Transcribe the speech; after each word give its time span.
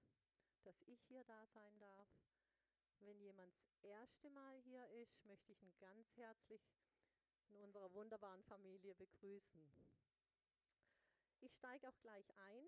dass 0.64 0.82
ich 0.86 1.02
hier 1.04 1.23
da 1.25 1.45
sein 1.48 1.77
darf. 1.79 2.07
Wenn 3.00 3.20
jemand 3.20 3.54
das 3.59 3.77
erste 3.84 4.29
Mal 4.29 4.57
hier 4.61 4.87
ist, 4.89 5.25
möchte 5.25 5.51
ich 5.51 5.61
ihn 5.61 5.78
ganz 5.79 6.15
herzlich 6.15 6.61
in 7.50 7.59
unserer 7.59 7.93
wunderbaren 7.93 8.43
Familie 8.43 8.95
begrüßen. 8.95 9.61
Ich 11.41 11.54
steige 11.54 11.87
auch 11.87 12.00
gleich 12.01 12.25
ein. 12.37 12.65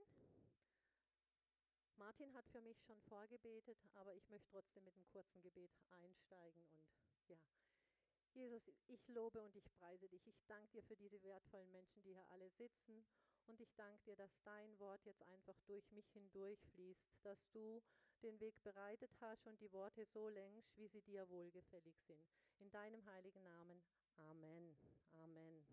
Martin 1.98 2.34
hat 2.34 2.48
für 2.48 2.62
mich 2.62 2.80
schon 2.82 3.02
vorgebetet, 3.02 3.78
aber 3.94 4.16
ich 4.16 4.30
möchte 4.30 4.50
trotzdem 4.52 4.86
mit 4.86 4.96
einem 4.96 5.08
kurzen 5.08 5.42
Gebet 5.42 5.72
einsteigen 5.92 6.66
und 6.72 6.88
ja, 7.28 7.38
Jesus, 8.34 8.70
ich 8.88 9.08
lobe 9.08 9.42
und 9.42 9.56
ich 9.56 9.70
preise 9.80 10.08
dich. 10.08 10.26
Ich 10.28 10.40
danke 10.48 10.72
dir 10.72 10.84
für 10.84 10.96
diese 10.96 11.22
wertvollen 11.24 11.72
Menschen, 11.72 12.02
die 12.04 12.14
hier 12.14 12.30
alle 12.30 12.50
sitzen. 12.52 13.04
Und 13.48 13.60
ich 13.60 13.74
danke 13.76 14.04
dir, 14.06 14.16
dass 14.16 14.32
dein 14.44 14.78
Wort 14.80 15.04
jetzt 15.06 15.24
einfach 15.24 15.60
durch 15.66 15.90
mich 15.92 16.08
hindurch 16.12 16.60
fließt, 16.74 17.04
dass 17.24 17.50
du 17.52 17.82
den 18.22 18.40
Weg 18.40 18.62
bereitet 18.64 19.12
hast 19.20 19.48
und 19.48 19.60
die 19.60 19.72
Worte 19.74 20.06
so 20.06 20.30
längst, 20.30 20.78
wie 20.78 20.88
sie 20.88 21.02
dir 21.02 21.28
wohlgefällig 21.30 22.00
sind. 22.06 22.24
In 22.60 22.70
deinem 22.70 23.04
heiligen 23.06 23.44
Namen. 23.44 23.82
Amen. 24.18 24.78
Amen. 25.14 25.66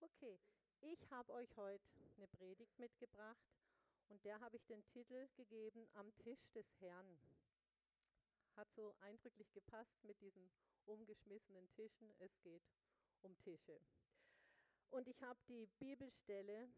Okay, 0.00 0.40
ich 0.82 1.10
habe 1.10 1.32
euch 1.34 1.56
heute 1.56 1.84
eine 2.16 2.26
Predigt 2.26 2.78
mitgebracht 2.78 3.46
und 4.08 4.24
der 4.24 4.40
habe 4.40 4.56
ich 4.56 4.66
den 4.66 4.84
Titel 4.86 5.28
gegeben 5.36 5.86
Am 5.94 6.12
Tisch 6.18 6.50
des 6.54 6.66
Herrn. 6.80 7.18
Hat 8.56 8.68
so 8.74 8.94
eindrücklich 9.00 9.50
gepasst 9.52 10.02
mit 10.04 10.20
diesen 10.20 10.50
umgeschmissenen 10.86 11.68
Tischen. 11.70 12.12
Es 12.18 12.30
geht 12.42 12.62
um 13.22 13.36
Tische. 13.38 13.80
Und 14.90 15.08
ich 15.08 15.22
habe 15.22 15.38
die 15.48 15.66
Bibelstelle 15.78 16.68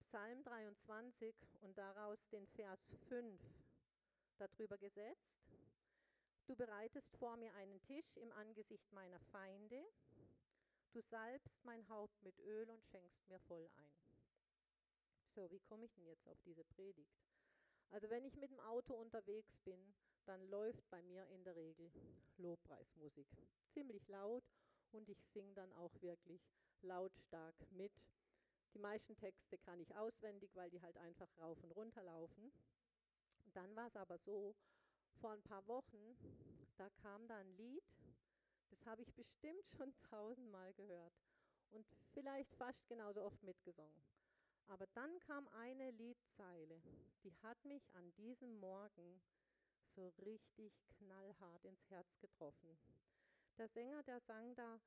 Psalm 0.00 0.44
23 0.44 1.34
und 1.62 1.76
daraus 1.76 2.18
den 2.30 2.46
Vers 2.48 2.80
5 3.08 3.40
darüber 4.38 4.78
gesetzt. 4.78 5.36
Du 6.46 6.54
bereitest 6.54 7.16
vor 7.16 7.36
mir 7.36 7.52
einen 7.54 7.80
Tisch 7.82 8.16
im 8.18 8.30
Angesicht 8.32 8.92
meiner 8.92 9.18
Feinde. 9.32 9.84
Du 10.96 11.02
salbst 11.02 11.62
mein 11.62 11.86
Haupt 11.90 12.22
mit 12.22 12.38
Öl 12.38 12.70
und 12.70 12.82
schenkst 12.86 13.28
mir 13.28 13.38
voll 13.40 13.68
ein. 13.76 14.00
So, 15.34 15.50
wie 15.50 15.60
komme 15.60 15.84
ich 15.84 15.92
denn 15.92 16.06
jetzt 16.06 16.26
auf 16.26 16.40
diese 16.40 16.64
Predigt? 16.64 17.20
Also 17.90 18.08
wenn 18.08 18.24
ich 18.24 18.34
mit 18.36 18.50
dem 18.50 18.60
Auto 18.60 18.94
unterwegs 18.94 19.58
bin, 19.58 19.92
dann 20.24 20.48
läuft 20.48 20.88
bei 20.88 21.02
mir 21.02 21.26
in 21.26 21.44
der 21.44 21.54
Regel 21.54 21.92
Lobpreismusik. 22.38 23.28
Ziemlich 23.74 24.08
laut 24.08 24.42
und 24.92 25.06
ich 25.10 25.22
singe 25.34 25.52
dann 25.52 25.70
auch 25.74 25.92
wirklich 26.00 26.40
lautstark 26.80 27.54
mit. 27.72 27.92
Die 28.72 28.78
meisten 28.78 29.18
Texte 29.18 29.58
kann 29.58 29.78
ich 29.80 29.94
auswendig, 29.96 30.56
weil 30.56 30.70
die 30.70 30.80
halt 30.80 30.96
einfach 30.96 31.28
rauf 31.36 31.62
und 31.62 31.72
runter 31.72 32.04
laufen. 32.04 32.50
Dann 33.52 33.76
war 33.76 33.88
es 33.88 33.96
aber 33.96 34.16
so, 34.16 34.56
vor 35.20 35.32
ein 35.32 35.42
paar 35.42 35.66
Wochen, 35.66 36.16
da 36.78 36.88
kam 36.88 37.28
da 37.28 37.36
ein 37.36 37.54
Lied, 37.58 37.84
das 38.70 38.84
habe 38.86 39.02
ich 39.02 39.12
bestimmt 39.14 39.64
schon 39.76 39.94
tausendmal 40.10 40.72
gehört 40.74 41.12
und 41.70 41.86
vielleicht 42.12 42.54
fast 42.54 42.86
genauso 42.88 43.22
oft 43.22 43.42
mitgesungen. 43.42 44.02
Aber 44.68 44.86
dann 44.94 45.18
kam 45.20 45.46
eine 45.48 45.90
Liedzeile, 45.92 46.82
die 47.22 47.32
hat 47.42 47.64
mich 47.64 47.82
an 47.94 48.12
diesem 48.14 48.58
Morgen 48.58 49.20
so 49.94 50.08
richtig 50.24 50.72
knallhart 50.98 51.64
ins 51.64 51.88
Herz 51.88 52.18
getroffen. 52.18 52.76
Der 53.58 53.68
Sänger, 53.68 54.02
der 54.02 54.20
sang 54.20 54.54
da, 54.54 54.80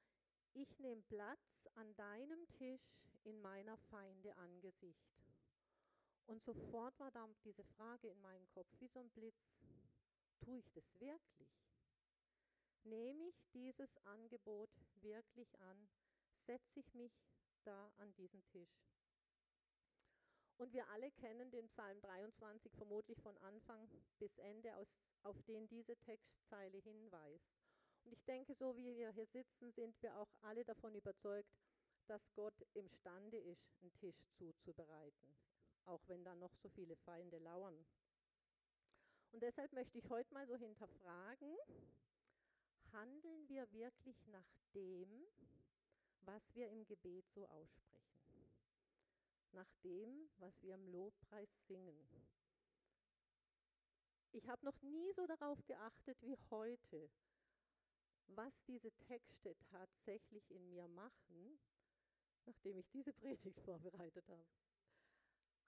ich 0.53 0.79
nehme 0.79 1.01
Platz 1.03 1.67
an 1.75 1.95
deinem 1.95 2.47
Tisch 2.57 2.81
in 3.23 3.41
meiner 3.41 3.77
Feinde 3.77 4.35
Angesicht. 4.35 5.09
Und 6.27 6.43
sofort 6.43 6.99
war 6.99 7.11
da 7.11 7.27
diese 7.43 7.63
Frage 7.63 8.09
in 8.09 8.21
meinem 8.21 8.47
Kopf 8.49 8.67
wie 8.79 8.87
so 8.87 8.99
ein 8.99 9.09
Blitz. 9.09 9.49
Tue 10.41 10.59
ich 10.59 10.71
das 10.71 10.99
wirklich? 10.99 11.68
Nehme 12.83 13.27
ich 13.27 13.43
dieses 13.53 13.95
Angebot 14.05 14.69
wirklich 15.01 15.59
an? 15.59 15.89
Setze 16.45 16.79
ich 16.79 16.93
mich 16.93 17.11
da 17.63 17.91
an 17.97 18.13
diesen 18.15 18.43
Tisch? 18.45 18.89
Und 20.57 20.73
wir 20.73 20.87
alle 20.89 21.09
kennen 21.11 21.49
den 21.51 21.69
Psalm 21.69 22.01
23 22.01 22.73
vermutlich 22.75 23.21
von 23.21 23.37
Anfang 23.37 23.87
bis 24.17 24.37
Ende, 24.39 24.75
aus, 24.75 24.87
auf 25.23 25.41
den 25.43 25.67
diese 25.67 25.95
Textzeile 25.97 26.77
hinweist. 26.79 27.49
Und 28.03 28.13
ich 28.13 28.23
denke, 28.25 28.53
so 28.55 28.75
wie 28.75 28.95
wir 28.95 29.11
hier 29.11 29.27
sitzen, 29.27 29.71
sind 29.71 30.01
wir 30.01 30.17
auch 30.17 30.33
alle 30.41 30.65
davon 30.65 30.95
überzeugt, 30.95 31.49
dass 32.07 32.21
Gott 32.33 32.55
imstande 32.73 33.37
ist, 33.37 33.71
einen 33.81 33.93
Tisch 33.93 34.19
zuzubereiten, 34.37 35.37
auch 35.85 36.01
wenn 36.07 36.23
da 36.23 36.35
noch 36.35 36.53
so 36.55 36.69
viele 36.69 36.95
Feinde 36.97 37.37
lauern. 37.39 37.85
Und 39.31 39.43
deshalb 39.43 39.71
möchte 39.73 39.97
ich 39.97 40.09
heute 40.09 40.33
mal 40.33 40.47
so 40.47 40.55
hinterfragen, 40.55 41.55
handeln 42.93 43.47
wir 43.47 43.71
wirklich 43.71 44.27
nach 44.27 44.49
dem, 44.73 45.09
was 46.21 46.41
wir 46.55 46.69
im 46.69 46.85
Gebet 46.85 47.25
so 47.33 47.47
aussprechen? 47.47 47.99
nach 49.53 49.71
dem, 49.83 50.29
was 50.37 50.61
wir 50.61 50.75
im 50.75 50.87
Lobpreis 50.87 51.49
singen. 51.67 52.07
Ich 54.31 54.47
habe 54.47 54.63
noch 54.65 54.79
nie 54.81 55.11
so 55.13 55.25
darauf 55.25 55.57
geachtet 55.65 56.17
wie 56.21 56.37
heute, 56.51 57.09
was 58.27 58.53
diese 58.67 58.91
Texte 59.07 59.55
tatsächlich 59.71 60.51
in 60.51 60.69
mir 60.69 60.87
machen, 60.87 61.59
nachdem 62.45 62.77
ich 62.77 62.89
diese 62.91 63.13
Predigt 63.21 63.59
vorbereitet 63.61 64.27
habe. 64.29 64.47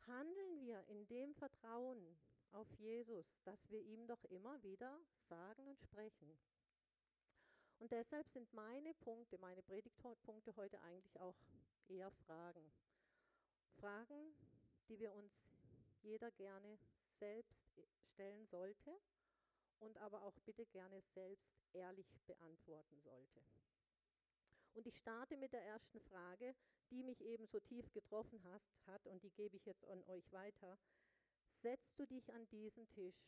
Handeln 0.08 0.60
wir 0.60 0.84
in 0.88 1.08
dem 1.08 1.34
Vertrauen 1.36 2.18
auf 2.52 2.70
Jesus, 2.78 3.26
dass 3.44 3.70
wir 3.70 3.82
ihm 3.82 4.06
doch 4.08 4.24
immer 4.26 4.62
wieder 4.62 5.00
sagen 5.28 5.68
und 5.68 5.80
sprechen. 5.80 6.38
Und 7.82 7.92
deshalb 7.92 8.30
sind 8.30 8.54
meine 8.54 8.94
Punkte, 8.94 9.40
meine 9.40 9.64
Predigtpunkte 9.64 10.56
heute 10.56 10.80
eigentlich 10.82 11.20
auch 11.20 11.36
eher 11.88 12.12
Fragen. 12.28 12.72
Fragen, 13.80 14.36
die 14.88 15.00
wir 15.00 15.12
uns 15.12 15.34
jeder 16.04 16.30
gerne 16.30 16.78
selbst 17.18 17.58
stellen 18.14 18.46
sollte 18.46 18.96
und 19.80 19.98
aber 19.98 20.22
auch 20.22 20.38
bitte 20.46 20.64
gerne 20.68 21.02
selbst 21.16 21.50
ehrlich 21.74 22.06
beantworten 22.28 23.02
sollte. 23.02 23.42
Und 24.76 24.86
ich 24.86 24.96
starte 25.00 25.36
mit 25.36 25.52
der 25.52 25.66
ersten 25.66 26.00
Frage, 26.02 26.54
die 26.92 27.02
mich 27.02 27.20
eben 27.22 27.48
so 27.48 27.60
tief 27.62 27.92
getroffen 27.94 28.40
hast, 28.44 28.70
hat 28.86 29.08
und 29.08 29.24
die 29.24 29.32
gebe 29.32 29.58
ich 29.58 29.66
jetzt 29.66 29.86
an 29.86 30.04
euch 30.04 30.32
weiter. 30.32 30.78
Setzt 31.64 31.98
du 31.98 32.06
dich 32.06 32.32
an 32.32 32.48
diesen 32.50 32.88
Tisch, 32.90 33.26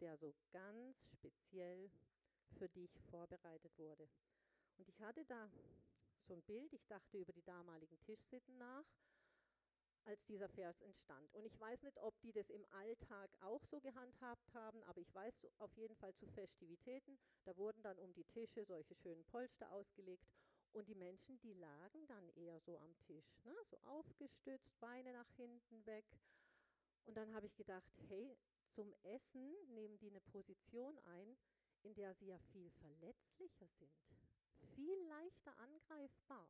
der 0.00 0.16
so 0.16 0.34
ganz 0.50 0.96
speziell 1.12 1.88
für 2.52 2.68
dich 2.68 2.90
vorbereitet 3.10 3.76
wurde? 3.78 4.08
Und 4.78 4.88
ich 4.88 5.00
hatte 5.00 5.24
da 5.26 5.50
so 6.26 6.34
ein 6.34 6.42
Bild, 6.42 6.72
ich 6.72 6.86
dachte 6.86 7.18
über 7.18 7.32
die 7.32 7.44
damaligen 7.44 7.98
Tischsitten 8.00 8.56
nach 8.58 8.84
als 10.04 10.24
dieser 10.24 10.48
Vers 10.48 10.80
entstand. 10.80 11.32
Und 11.34 11.44
ich 11.44 11.58
weiß 11.60 11.82
nicht, 11.82 11.98
ob 11.98 12.18
die 12.22 12.32
das 12.32 12.50
im 12.50 12.64
Alltag 12.72 13.30
auch 13.40 13.64
so 13.64 13.80
gehandhabt 13.80 14.52
haben, 14.52 14.82
aber 14.84 15.00
ich 15.00 15.14
weiß 15.14 15.32
auf 15.58 15.72
jeden 15.76 15.94
Fall 15.96 16.14
zu 16.14 16.26
Festivitäten, 16.26 17.18
da 17.44 17.56
wurden 17.56 17.82
dann 17.82 17.98
um 17.98 18.12
die 18.14 18.24
Tische 18.24 18.64
solche 18.64 18.94
schönen 18.96 19.24
Polster 19.24 19.70
ausgelegt 19.70 20.26
und 20.72 20.88
die 20.88 20.94
Menschen, 20.94 21.38
die 21.40 21.52
lagen 21.54 22.06
dann 22.08 22.28
eher 22.30 22.58
so 22.60 22.78
am 22.78 22.96
Tisch, 23.06 23.38
ne? 23.44 23.54
so 23.70 23.78
aufgestützt, 23.84 24.72
Beine 24.80 25.12
nach 25.12 25.30
hinten 25.36 25.84
weg. 25.86 26.04
Und 27.04 27.16
dann 27.16 27.32
habe 27.34 27.46
ich 27.46 27.54
gedacht, 27.54 27.92
hey, 28.08 28.36
zum 28.74 28.92
Essen 29.02 29.54
nehmen 29.68 29.98
die 29.98 30.08
eine 30.08 30.20
Position 30.20 30.98
ein, 31.00 31.36
in 31.82 31.94
der 31.94 32.14
sie 32.14 32.26
ja 32.26 32.38
viel 32.52 32.70
verletzlicher 32.70 33.68
sind, 33.78 33.92
viel 34.74 34.98
leichter 35.08 35.56
angreifbar. 35.58 36.48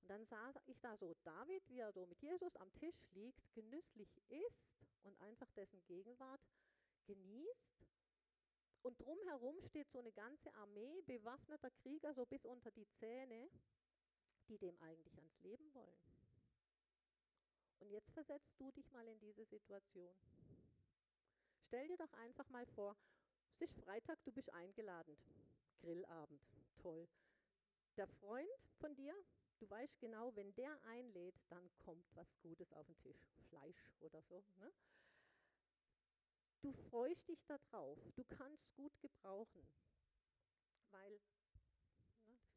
Und 0.00 0.10
dann 0.10 0.26
sah 0.26 0.52
ich 0.66 0.78
da 0.80 0.96
so 0.96 1.14
David, 1.24 1.68
wie 1.68 1.80
er 1.80 1.92
so 1.92 2.06
mit 2.06 2.20
Jesus 2.22 2.54
am 2.56 2.72
Tisch 2.74 3.06
liegt, 3.12 3.52
genüsslich 3.54 4.08
isst 4.28 4.76
und 5.02 5.18
einfach 5.20 5.50
dessen 5.52 5.82
Gegenwart 5.86 6.40
genießt. 7.06 7.86
Und 8.82 9.00
drumherum 9.00 9.60
steht 9.62 9.90
so 9.90 9.98
eine 9.98 10.12
ganze 10.12 10.54
Armee 10.54 11.02
bewaffneter 11.06 11.70
Krieger, 11.82 12.14
so 12.14 12.24
bis 12.24 12.44
unter 12.44 12.70
die 12.70 12.86
Zähne, 13.00 13.50
die 14.48 14.58
dem 14.58 14.78
eigentlich 14.78 15.16
ans 15.18 15.40
Leben 15.40 15.74
wollen. 15.74 16.06
Und 17.80 17.90
jetzt 17.90 18.12
versetzt 18.12 18.54
du 18.58 18.70
dich 18.70 18.90
mal 18.92 19.06
in 19.08 19.18
diese 19.18 19.44
Situation. 19.44 20.14
Stell 21.66 21.88
dir 21.88 21.96
doch 21.96 22.12
einfach 22.14 22.48
mal 22.50 22.66
vor, 22.66 22.96
ist 23.60 23.74
Freitag, 23.84 24.22
du 24.24 24.32
bist 24.32 24.52
eingeladen. 24.52 25.16
Grillabend, 25.80 26.40
toll. 26.82 27.08
Der 27.96 28.06
Freund 28.06 28.48
von 28.78 28.94
dir, 28.94 29.14
Du 29.58 29.70
weißt 29.70 29.98
genau, 30.00 30.34
wenn 30.36 30.54
der 30.54 30.78
einlädt, 30.84 31.40
dann 31.48 31.70
kommt 31.78 32.04
was 32.14 32.28
Gutes 32.42 32.72
auf 32.74 32.86
den 32.86 32.98
Tisch. 32.98 33.26
Fleisch 33.48 33.90
oder 34.00 34.20
so. 34.22 34.44
Ne? 34.56 34.72
Du 36.60 36.72
freust 36.72 37.26
dich 37.28 37.42
darauf. 37.46 37.98
Du 38.16 38.24
kannst 38.24 38.70
gut 38.74 38.92
gebrauchen. 39.00 39.66
Weil, 40.90 41.20
klingt. 42.22 42.50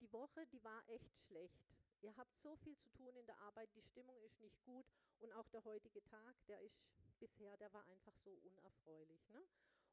Die 0.00 0.12
Woche, 0.12 0.46
die 0.46 0.62
war 0.64 0.82
echt 0.88 1.14
schlecht. 1.26 1.62
Ihr 2.02 2.16
habt 2.16 2.36
so 2.42 2.56
viel 2.56 2.76
zu 2.76 2.90
tun 2.90 3.14
in 3.16 3.26
der 3.26 3.38
Arbeit, 3.38 3.68
die 3.74 3.82
Stimmung 3.82 4.20
ist 4.22 4.40
nicht 4.40 4.62
gut 4.64 4.86
und 5.20 5.32
auch 5.32 5.48
der 5.48 5.64
heutige 5.64 6.02
Tag, 6.04 6.36
der 6.46 6.60
ist 6.60 6.76
bisher, 7.18 7.56
der 7.56 7.72
war 7.72 7.84
einfach 7.86 8.14
so 8.24 8.30
unerfreulich. 8.44 9.28
Ne? 9.28 9.42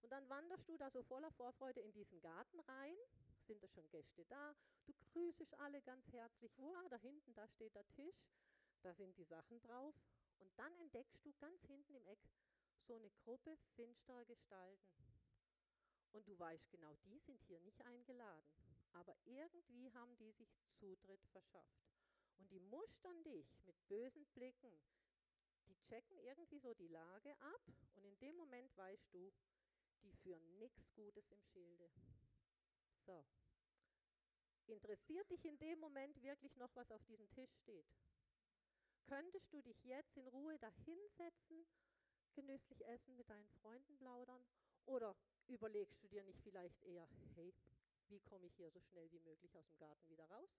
Und 0.02 0.12
dann 0.12 0.28
wanderst 0.30 0.68
du 0.68 0.78
da 0.78 0.90
so 0.90 1.04
voller 1.04 1.32
Vorfreude 1.32 1.82
in 1.82 1.92
diesen 1.94 2.20
Garten 2.22 2.60
rein, 2.62 2.96
sind 3.48 3.62
da 3.64 3.68
schon 3.70 3.90
Gäste 3.90 4.26
da, 4.26 4.56
du 4.86 4.94
grüßest 5.14 5.60
alle 5.60 5.82
ganz 5.82 6.06
herzlich, 6.12 6.52
wow, 6.58 6.88
da 6.90 6.98
hinten, 6.98 7.34
da 7.36 7.48
steht 7.48 7.76
der 7.76 7.88
Tisch, 7.90 8.28
da 8.82 8.94
sind 8.94 9.18
die 9.18 9.26
Sachen 9.26 9.62
drauf. 9.62 9.96
Und 10.40 10.52
dann 10.58 10.74
entdeckst 10.80 11.24
du 11.26 11.34
ganz 11.40 11.64
hinten 11.66 11.96
im 11.96 12.06
Eck 12.08 12.20
so 12.86 12.96
eine 12.96 13.10
Gruppe 13.24 13.58
finsterer 13.76 14.26
Gestalten. 14.26 14.94
Und 16.12 16.28
du 16.28 16.38
weißt 16.38 16.70
genau, 16.70 16.94
die 17.06 17.20
sind 17.20 17.42
hier 17.48 17.60
nicht 17.62 17.82
eingeladen. 17.86 18.46
Aber 18.94 19.16
irgendwie 19.26 19.92
haben 19.94 20.16
die 20.18 20.32
sich 20.32 20.54
Zutritt 20.80 21.26
verschafft. 21.32 21.88
Und 22.38 22.52
die 22.52 22.60
mustern 22.60 23.24
dich 23.24 23.48
mit 23.66 23.88
bösen 23.88 24.26
Blicken. 24.34 24.78
Die 25.68 25.78
checken 25.88 26.18
irgendwie 26.20 26.60
so 26.60 26.74
die 26.74 26.88
Lage 26.88 27.36
ab. 27.40 27.62
Und 27.96 28.06
in 28.06 28.18
dem 28.20 28.36
Moment 28.36 28.76
weißt 28.78 29.14
du, 29.14 29.32
die 30.04 30.14
führen 30.24 30.58
nichts 30.58 30.92
Gutes 30.94 31.30
im 31.32 31.42
Schilde. 31.44 31.90
So. 33.06 33.26
Interessiert 34.68 35.30
dich 35.30 35.44
in 35.46 35.58
dem 35.60 35.80
Moment 35.80 36.22
wirklich 36.22 36.56
noch, 36.56 36.74
was 36.76 36.92
auf 36.92 37.04
diesem 37.06 37.30
Tisch 37.32 37.52
steht? 37.62 37.86
Könntest 39.06 39.52
du 39.52 39.62
dich 39.62 39.84
jetzt 39.84 40.16
in 40.16 40.28
Ruhe 40.28 40.58
dahinsetzen, 40.60 41.68
genüsslich 42.34 42.86
essen, 42.86 43.16
mit 43.16 43.30
deinen 43.30 43.50
Freunden 43.62 43.98
plaudern? 43.98 44.46
Oder 44.86 45.16
überlegst 45.48 46.02
du 46.02 46.08
dir 46.08 46.24
nicht 46.24 46.42
vielleicht 46.42 46.82
eher, 46.84 47.08
hey, 47.36 47.54
wie 48.08 48.20
komme 48.22 48.48
ich 48.48 48.56
hier 48.56 48.72
so 48.72 48.82
schnell 48.82 49.12
wie 49.12 49.20
möglich 49.20 49.58
aus 49.58 49.68
dem 49.68 49.78
Garten 49.78 50.10
wieder 50.10 50.26
raus? 50.30 50.50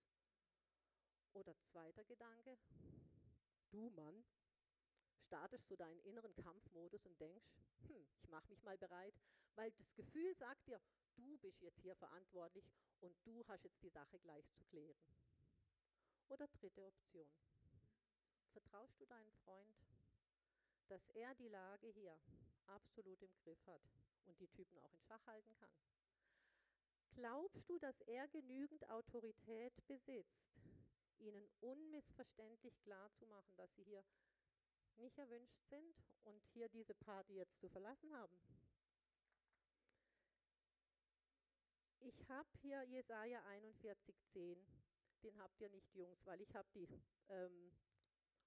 Oder 1.33 1.55
zweiter 1.71 2.03
Gedanke, 2.05 2.57
du 3.71 3.89
Mann, 3.89 4.23
startest 5.35 5.69
du 5.69 5.75
deinen 5.75 5.99
inneren 6.05 6.33
Kampfmodus 6.37 7.05
und 7.05 7.19
denkst, 7.19 7.45
hm, 7.87 8.07
ich 8.23 8.29
mache 8.29 8.47
mich 8.47 8.63
mal 8.63 8.77
bereit, 8.77 9.13
weil 9.55 9.69
das 9.71 9.93
Gefühl 9.93 10.33
sagt 10.35 10.65
dir, 10.65 10.79
du 11.17 11.37
bist 11.39 11.61
jetzt 11.61 11.81
hier 11.81 11.93
verantwortlich 11.95 12.63
und 13.01 13.13
du 13.25 13.43
hast 13.49 13.65
jetzt 13.65 13.83
die 13.83 13.89
Sache 13.89 14.17
gleich 14.19 14.49
zu 14.53 14.63
klären. 14.63 14.95
Oder 16.29 16.47
dritte 16.47 16.85
Option, 16.85 17.27
vertraust 18.53 18.97
du 18.97 19.05
deinem 19.07 19.35
Freund, 19.43 19.75
dass 20.87 21.05
er 21.09 21.35
die 21.35 21.49
Lage 21.49 21.89
hier 21.89 22.17
absolut 22.67 23.21
im 23.21 23.35
Griff 23.43 23.59
hat 23.67 23.81
und 24.27 24.39
die 24.39 24.47
Typen 24.47 24.77
auch 24.79 24.93
in 24.93 25.01
Schach 25.01 25.25
halten 25.25 25.53
kann? 25.55 25.75
Glaubst 27.13 27.69
du, 27.69 27.77
dass 27.79 27.99
er 28.07 28.29
genügend 28.29 28.89
Autorität 28.89 29.73
besitzt, 29.85 30.45
ihnen 31.19 31.49
unmissverständlich 31.59 32.79
klarzumachen, 32.83 33.55
dass 33.57 33.73
sie 33.75 33.83
hier 33.83 34.03
nicht 34.97 35.17
erwünscht 35.17 35.61
sind 35.69 35.95
und 36.23 36.41
hier 36.53 36.69
diese 36.69 36.93
Party 36.93 37.35
jetzt 37.35 37.59
zu 37.59 37.69
verlassen 37.69 38.13
haben? 38.13 38.37
Ich 41.99 42.29
habe 42.29 42.49
hier 42.61 42.83
Jesaja 42.83 43.41
41,10. 43.47 44.57
Den 45.23 45.37
habt 45.39 45.59
ihr 45.59 45.69
nicht, 45.69 45.95
Jungs, 45.95 46.23
weil 46.25 46.39
ich 46.39 46.55
habe 46.55 46.67
die 46.75 46.87
ähm, 47.29 47.71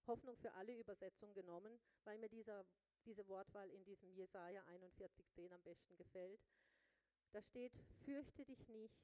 Hoffnung 0.06 0.36
für 0.36 0.52
alle 0.52 0.78
Übersetzung 0.78 1.34
genommen, 1.34 1.78
weil 2.04 2.18
mir 2.18 2.28
dieser, 2.28 2.64
diese 3.04 3.26
Wortwahl 3.26 3.68
in 3.70 3.84
diesem 3.84 4.12
Jesaja 4.12 4.62
41,10 4.62 5.52
am 5.52 5.62
besten 5.62 5.96
gefällt. 5.96 6.40
Da 7.32 7.42
steht: 7.42 7.72
Fürchte 8.04 8.44
dich 8.44 8.68
nicht, 8.68 8.96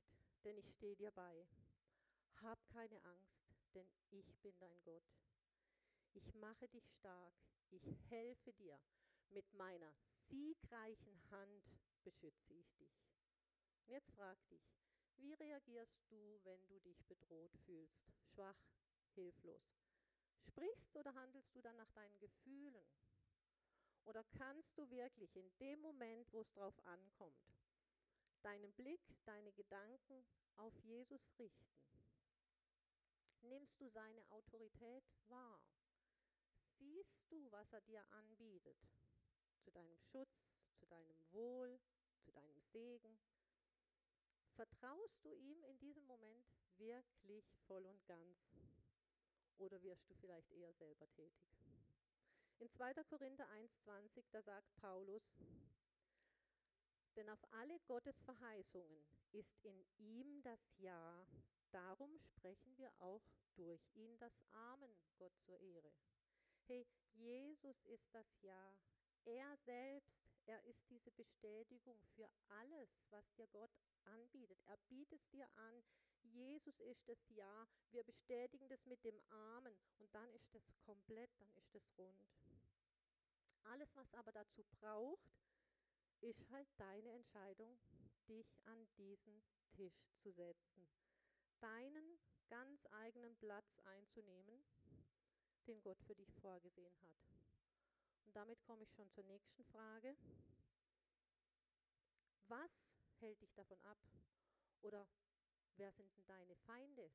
denn 0.44 0.56
ich 0.56 0.70
stehe 0.70 0.96
dir 0.96 1.10
bei. 1.10 1.46
Hab 2.42 2.58
keine 2.68 3.02
Angst, 3.04 3.44
denn 3.74 3.88
ich 4.10 4.34
bin 4.36 4.54
dein 4.60 4.82
Gott. 4.84 5.02
Ich 6.14 6.32
mache 6.34 6.68
dich 6.68 6.88
stark, 6.92 7.34
ich 7.70 7.82
helfe 8.08 8.52
dir. 8.52 8.80
Mit 9.30 9.52
meiner 9.54 9.92
siegreichen 10.28 11.20
Hand 11.30 11.64
beschütze 12.04 12.54
ich 12.54 12.72
dich. 12.74 13.04
Und 13.80 13.88
jetzt 13.88 14.12
frag 14.12 14.38
dich, 14.48 14.62
wie 15.16 15.34
reagierst 15.34 15.98
du, 16.08 16.38
wenn 16.44 16.66
du 16.68 16.78
dich 16.80 17.04
bedroht 17.06 17.52
fühlst, 17.66 18.12
schwach, 18.32 18.56
hilflos? 19.14 19.74
Sprichst 20.38 20.94
oder 20.96 21.14
handelst 21.14 21.52
du 21.54 21.60
dann 21.62 21.76
nach 21.76 21.90
deinen 21.90 22.18
Gefühlen? 22.20 22.88
Oder 24.04 24.22
kannst 24.38 24.78
du 24.78 24.88
wirklich 24.90 25.34
in 25.34 25.50
dem 25.58 25.80
Moment, 25.80 26.32
wo 26.32 26.42
es 26.42 26.52
drauf 26.52 26.78
ankommt, 26.86 27.54
deinen 28.42 28.72
Blick, 28.74 29.00
deine 29.24 29.52
Gedanken 29.52 30.24
auf 30.56 30.76
Jesus 30.84 31.26
richten? 31.38 31.74
Nimmst 33.40 33.80
du 33.80 33.88
seine 33.88 34.30
Autorität 34.30 35.04
wahr? 35.28 35.60
Siehst 36.84 37.16
du, 37.30 37.50
was 37.50 37.72
er 37.72 37.80
dir 37.80 38.04
anbietet? 38.12 38.76
Zu 39.62 39.70
deinem 39.70 39.98
Schutz, 39.98 40.28
zu 40.78 40.84
deinem 40.86 41.32
Wohl, 41.32 41.80
zu 42.20 42.30
deinem 42.30 42.60
Segen? 42.72 43.18
Vertraust 44.54 45.24
du 45.24 45.32
ihm 45.34 45.64
in 45.64 45.78
diesem 45.78 46.04
Moment 46.06 46.46
wirklich 46.76 47.46
voll 47.66 47.86
und 47.86 48.04
ganz? 48.06 48.36
Oder 49.56 49.82
wirst 49.82 50.10
du 50.10 50.14
vielleicht 50.16 50.52
eher 50.52 50.74
selber 50.74 51.08
tätig? 51.12 51.32
In 52.58 52.70
2. 52.70 52.92
Korinther 53.04 53.48
1,20, 53.48 54.24
da 54.30 54.42
sagt 54.42 54.76
Paulus, 54.76 55.22
denn 57.16 57.30
auf 57.30 57.42
alle 57.52 57.78
Gottes 57.86 58.20
Verheißungen 58.24 59.04
ist 59.32 59.56
in 59.62 59.86
ihm 59.98 60.42
das 60.42 60.60
Ja, 60.76 61.26
darum 61.70 62.18
sprechen 62.18 62.76
wir 62.76 62.92
auch 62.98 63.22
durch 63.54 63.80
ihn 63.94 64.18
das 64.18 64.32
Amen 64.52 64.94
Gott 65.16 65.32
zur 65.46 65.58
Ehre. 65.60 65.92
Hey, 66.66 66.86
Jesus 67.12 67.84
ist 67.84 68.08
das 68.14 68.26
Ja. 68.40 68.76
Er 69.26 69.56
selbst, 69.66 70.16
er 70.46 70.62
ist 70.64 70.80
diese 70.88 71.10
Bestätigung 71.10 71.98
für 72.16 72.28
alles, 72.48 72.88
was 73.10 73.30
dir 73.34 73.46
Gott 73.48 73.70
anbietet. 74.04 74.58
Er 74.64 74.78
bietet 74.88 75.20
es 75.20 75.28
dir 75.28 75.46
an. 75.56 75.82
Jesus 76.22 76.80
ist 76.80 77.06
das 77.06 77.18
Ja. 77.28 77.66
Wir 77.90 78.02
bestätigen 78.02 78.66
das 78.68 78.86
mit 78.86 79.04
dem 79.04 79.20
Amen 79.28 79.76
und 79.98 80.14
dann 80.14 80.30
ist 80.30 80.54
das 80.54 80.62
komplett, 80.80 81.30
dann 81.38 81.52
ist 81.52 81.74
das 81.74 81.82
rund. 81.98 82.26
Alles, 83.64 83.94
was 83.94 84.14
aber 84.14 84.32
dazu 84.32 84.64
braucht, 84.80 85.28
ist 86.22 86.50
halt 86.50 86.68
deine 86.78 87.12
Entscheidung, 87.12 87.78
dich 88.26 88.56
an 88.64 88.86
diesen 88.96 89.42
Tisch 89.76 90.06
zu 90.22 90.32
setzen, 90.32 90.88
deinen 91.60 92.18
ganz 92.48 92.86
eigenen 92.90 93.36
Platz 93.36 93.78
einzunehmen, 93.84 94.64
den 95.64 95.80
Gott 95.82 96.00
für 96.06 96.14
dich 96.14 96.32
vorgesehen 96.40 96.94
hat. 97.02 97.14
Und 98.26 98.36
damit 98.36 98.62
komme 98.62 98.82
ich 98.82 98.92
schon 98.92 99.10
zur 99.10 99.24
nächsten 99.24 99.64
Frage. 99.64 100.16
Was 102.48 102.70
hält 103.20 103.40
dich 103.40 103.52
davon 103.54 103.80
ab? 103.82 103.98
Oder 104.82 105.06
wer 105.76 105.92
sind 105.92 106.14
denn 106.16 106.26
deine 106.26 106.54
Feinde? 106.56 107.10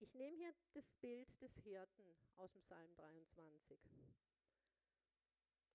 Ich 0.00 0.14
nehme 0.14 0.36
hier 0.36 0.54
das 0.74 0.88
Bild 1.00 1.28
des 1.40 1.52
Hirten 1.64 2.16
aus 2.36 2.52
dem 2.52 2.62
Psalm 2.62 2.94
23. 2.94 3.78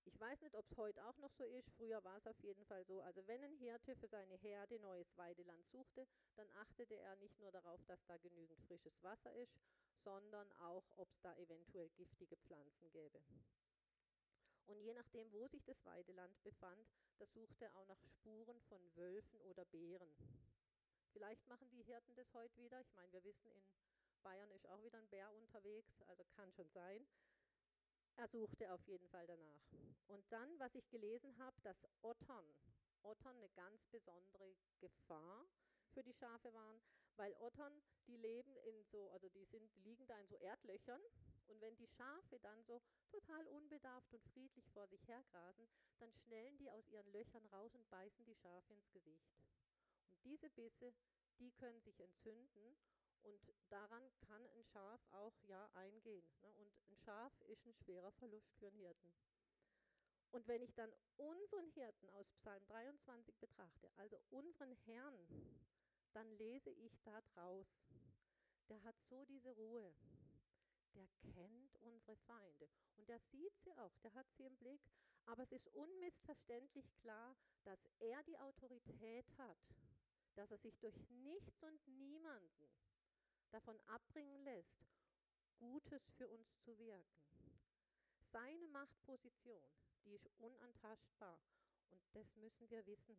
Ich 0.06 0.20
weiß 0.20 0.40
nicht, 0.42 0.54
ob 0.54 0.64
es 0.70 0.76
heute 0.76 1.04
auch 1.06 1.16
noch 1.18 1.32
so 1.32 1.44
ist. 1.44 1.70
Früher 1.76 2.02
war 2.04 2.16
es 2.18 2.26
auf 2.26 2.38
jeden 2.40 2.64
Fall 2.66 2.84
so. 2.84 3.00
Also 3.00 3.26
wenn 3.26 3.42
ein 3.42 3.56
Hirte 3.56 3.96
für 3.96 4.08
seine 4.08 4.36
Herde 4.36 4.78
neues 4.78 5.16
Weideland 5.16 5.66
suchte, 5.70 6.06
dann 6.36 6.48
achtete 6.52 6.94
er 6.94 7.16
nicht 7.16 7.38
nur 7.40 7.50
darauf, 7.50 7.82
dass 7.84 8.04
da 8.06 8.16
genügend 8.18 8.60
frisches 8.62 9.02
Wasser 9.02 9.32
ist, 9.34 9.58
sondern 10.04 10.52
auch, 10.52 10.84
ob 10.96 11.10
es 11.10 11.20
da 11.20 11.34
eventuell 11.36 11.88
giftige 11.90 12.36
Pflanzen 12.36 12.90
gäbe. 12.90 13.20
Und 14.66 14.80
je 14.80 14.94
nachdem, 14.94 15.30
wo 15.32 15.46
sich 15.48 15.64
das 15.64 15.84
Weideland 15.84 16.42
befand, 16.42 16.86
da 17.18 17.26
suchte 17.26 17.64
er 17.64 17.76
auch 17.76 17.86
nach 17.86 18.00
Spuren 18.00 18.60
von 18.62 18.80
Wölfen 18.96 19.40
oder 19.42 19.64
Bären. 19.66 20.14
Vielleicht 21.12 21.46
machen 21.46 21.70
die 21.70 21.82
Hirten 21.82 22.14
das 22.16 22.32
heute 22.32 22.56
wieder. 22.56 22.80
Ich 22.80 22.92
meine, 22.94 23.12
wir 23.12 23.24
wissen, 23.24 23.46
in 23.50 23.62
Bayern 24.22 24.50
ist 24.52 24.66
auch 24.68 24.82
wieder 24.82 24.98
ein 24.98 25.08
Bär 25.08 25.30
unterwegs, 25.34 26.00
also 26.08 26.24
kann 26.36 26.52
schon 26.52 26.70
sein. 26.70 27.06
Er 28.16 28.28
suchte 28.28 28.72
auf 28.72 28.84
jeden 28.86 29.08
Fall 29.08 29.26
danach. 29.26 29.62
Und 30.06 30.24
dann, 30.30 30.58
was 30.58 30.74
ich 30.74 30.88
gelesen 30.88 31.36
habe, 31.38 31.60
dass 31.62 31.76
Ottern, 32.02 32.46
Ottern 33.02 33.36
eine 33.36 33.48
ganz 33.50 33.84
besondere 33.86 34.56
Gefahr 34.80 35.46
für 35.92 36.02
die 36.02 36.14
Schafe 36.14 36.52
waren, 36.52 36.80
weil 37.16 37.34
Ottern, 37.40 37.72
die 38.06 38.16
leben 38.16 38.56
in 38.64 38.84
so, 38.84 39.10
also 39.10 39.28
die 39.28 39.44
sind, 39.44 39.70
liegen 39.84 40.06
da 40.06 40.18
in 40.18 40.26
so 40.28 40.36
Erdlöchern 40.36 41.00
und 41.46 41.60
wenn 41.60 41.76
die 41.76 41.86
Schafe 41.86 42.38
dann 42.40 42.62
so 42.64 42.80
total 43.10 43.46
unbedarft 43.48 44.12
und 44.12 44.22
friedlich 44.32 44.68
vor 44.70 44.86
sich 44.88 45.06
hergrasen, 45.06 45.68
dann 45.98 46.12
schnellen 46.12 46.56
die 46.58 46.70
aus 46.70 46.88
ihren 46.88 47.10
Löchern 47.12 47.44
raus 47.46 47.74
und 47.74 47.88
beißen 47.90 48.24
die 48.24 48.34
Schafe 48.34 48.72
ins 48.72 48.90
Gesicht. 48.90 49.28
Und 50.10 50.24
diese 50.24 50.50
Bisse, 50.50 50.92
die 51.38 51.50
können 51.52 51.80
sich 51.82 52.00
entzünden 52.00 52.76
und 53.22 53.40
daran 53.70 54.02
kann 54.28 54.46
ein 54.48 54.64
Schaf 54.64 55.00
auch 55.12 55.34
ja 55.42 55.70
eingehen. 55.74 56.28
Ne? 56.40 56.52
Und 56.54 56.72
ein 56.90 56.96
Schaf 56.96 57.32
ist 57.42 57.64
ein 57.66 57.74
schwerer 57.74 58.12
Verlust 58.12 58.52
für 58.58 58.66
einen 58.66 58.76
Hirten. 58.76 59.12
Und 60.30 60.48
wenn 60.48 60.62
ich 60.62 60.74
dann 60.74 60.92
unseren 61.16 61.68
Hirten 61.70 62.10
aus 62.10 62.28
Psalm 62.40 62.66
23 62.66 63.38
betrachte, 63.38 63.90
also 63.96 64.20
unseren 64.30 64.72
Herrn, 64.84 65.28
dann 66.14 66.30
lese 66.38 66.70
ich 66.70 66.98
da 67.02 67.20
draus, 67.32 67.66
der 68.68 68.82
hat 68.84 68.96
so 69.08 69.24
diese 69.24 69.50
Ruhe, 69.50 69.94
der 70.94 71.06
kennt 71.32 71.76
unsere 71.82 72.16
Feinde. 72.16 72.68
Und 72.96 73.08
der 73.08 73.18
sieht 73.18 73.56
sie 73.64 73.74
auch, 73.74 73.96
der 73.98 74.14
hat 74.14 74.26
sie 74.36 74.44
im 74.44 74.56
Blick, 74.56 74.80
aber 75.26 75.42
es 75.42 75.52
ist 75.52 75.68
unmissverständlich 75.68 76.92
klar, 77.00 77.36
dass 77.64 77.78
er 77.98 78.22
die 78.24 78.38
Autorität 78.38 79.26
hat, 79.38 79.58
dass 80.34 80.50
er 80.50 80.58
sich 80.58 80.78
durch 80.78 80.96
nichts 81.10 81.62
und 81.62 81.88
niemanden 81.88 82.70
davon 83.50 83.78
abbringen 83.86 84.42
lässt, 84.44 84.84
Gutes 85.58 86.02
für 86.16 86.28
uns 86.28 86.46
zu 86.64 86.76
wirken. 86.78 87.24
Seine 88.32 88.66
Machtposition, 88.68 89.62
die 90.04 90.14
ist 90.14 90.28
unantastbar. 90.38 91.38
Und 91.90 92.02
das 92.12 92.34
müssen 92.36 92.68
wir 92.70 92.84
wissen. 92.86 93.16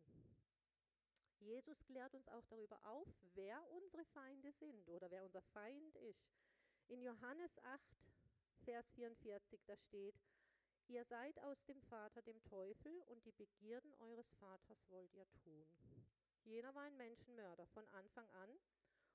Jesus 1.40 1.78
klärt 1.84 2.14
uns 2.14 2.28
auch 2.28 2.44
darüber 2.46 2.78
auf, 2.84 3.08
wer 3.34 3.62
unsere 3.70 4.04
Feinde 4.06 4.52
sind 4.52 4.88
oder 4.88 5.10
wer 5.10 5.24
unser 5.24 5.42
Feind 5.42 5.96
ist. 5.96 6.26
In 6.88 7.02
Johannes 7.02 7.50
8, 7.62 7.80
Vers 8.64 8.90
44, 8.94 9.60
da 9.66 9.76
steht, 9.76 10.14
ihr 10.88 11.04
seid 11.04 11.38
aus 11.40 11.62
dem 11.64 11.80
Vater, 11.82 12.22
dem 12.22 12.42
Teufel, 12.44 13.02
und 13.08 13.24
die 13.24 13.32
Begierden 13.32 13.92
eures 13.94 14.30
Vaters 14.40 14.78
wollt 14.88 15.12
ihr 15.14 15.26
tun. 15.44 15.66
Jener 16.44 16.74
war 16.74 16.82
ein 16.82 16.96
Menschenmörder 16.96 17.66
von 17.66 17.88
Anfang 17.88 18.28
an 18.30 18.50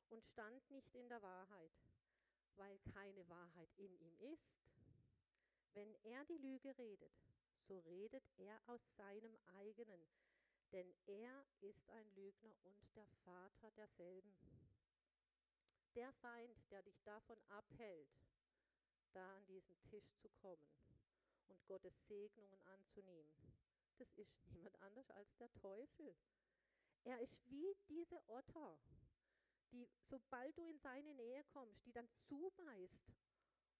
und 0.09 0.25
stand 0.25 0.69
nicht 0.69 0.93
in 0.93 1.07
der 1.07 1.21
Wahrheit, 1.21 1.71
weil 2.57 2.77
keine 2.93 3.27
Wahrheit 3.29 3.69
in 3.77 3.93
ihm 3.99 4.17
ist. 4.19 4.51
Wenn 5.73 5.95
er 6.03 6.25
die 6.25 6.37
Lüge 6.37 6.77
redet, 6.77 7.13
so 7.67 7.79
redet 7.79 8.23
er 8.37 8.59
aus 8.67 8.81
seinem 8.97 9.37
eigenen, 9.59 10.05
denn 10.71 10.93
er 11.05 11.45
ist 11.61 11.89
ein 11.89 12.09
Lügner 12.15 12.55
und 12.63 12.77
der 12.95 13.07
Vater 13.25 13.71
derselben. 13.71 14.33
Der 15.95 16.11
Feind, 16.13 16.57
der 16.71 16.81
dich 16.83 17.01
davon 17.03 17.37
abhält, 17.49 18.09
da 19.13 19.35
an 19.35 19.45
diesen 19.47 19.77
Tisch 19.83 20.13
zu 20.21 20.29
kommen 20.29 20.71
und 21.49 21.65
Gottes 21.67 21.93
Segnungen 22.07 22.61
anzunehmen, 22.63 23.31
das 23.97 24.11
ist 24.13 24.33
niemand 24.53 24.81
anders 24.81 25.09
als 25.11 25.35
der 25.37 25.51
Teufel. 25.53 26.15
Er 27.03 27.19
ist 27.19 27.37
wie 27.49 27.75
diese 27.89 28.21
Otter, 28.27 28.79
die, 29.71 29.89
sobald 30.05 30.57
du 30.57 30.65
in 30.65 30.79
seine 30.79 31.13
Nähe 31.15 31.43
kommst, 31.45 31.85
die 31.85 31.91
dann 31.91 32.07
zubeißt 32.27 33.11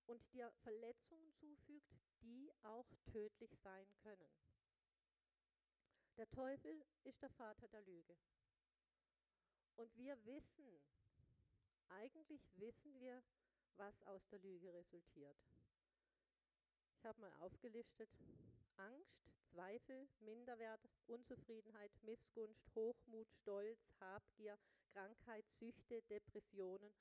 und 0.07 0.21
dir 0.33 0.51
Verletzungen 0.63 1.31
zufügt, 1.33 1.93
die 2.21 2.51
auch 2.63 2.91
tödlich 3.05 3.57
sein 3.63 3.87
können. 4.03 4.29
Der 6.17 6.29
Teufel 6.29 6.83
ist 7.03 7.21
der 7.21 7.29
Vater 7.29 7.67
der 7.69 7.81
Lüge. 7.81 8.15
Und 9.77 9.95
wir 9.97 10.17
wissen, 10.25 10.79
eigentlich 11.89 12.41
wissen 12.55 12.99
wir, 12.99 13.23
was 13.77 14.01
aus 14.03 14.21
der 14.29 14.39
Lüge 14.39 14.73
resultiert. 14.73 15.37
Ich 16.97 17.05
habe 17.05 17.19
mal 17.19 17.33
aufgelistet, 17.39 18.09
Angst, 18.77 19.31
Zweifel, 19.51 20.07
Minderwert, 20.19 20.87
Unzufriedenheit, 21.07 21.91
Missgunst, 22.03 22.61
Hochmut, 22.75 23.27
Stolz, 23.41 23.79
Habgier, 23.99 24.57
Krankheit, 24.93 25.45
Süchte, 25.59 26.01
Depressionen 26.03 26.93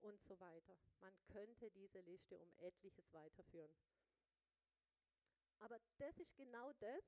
und 0.00 0.20
so 0.24 0.38
weiter. 0.40 0.76
Man 1.00 1.14
könnte 1.28 1.70
diese 1.70 2.00
Liste 2.00 2.38
um 2.38 2.52
etliches 2.58 3.12
weiterführen. 3.12 3.72
Aber 5.60 5.78
das 5.98 6.18
ist 6.18 6.34
genau 6.36 6.72
das, 6.80 7.04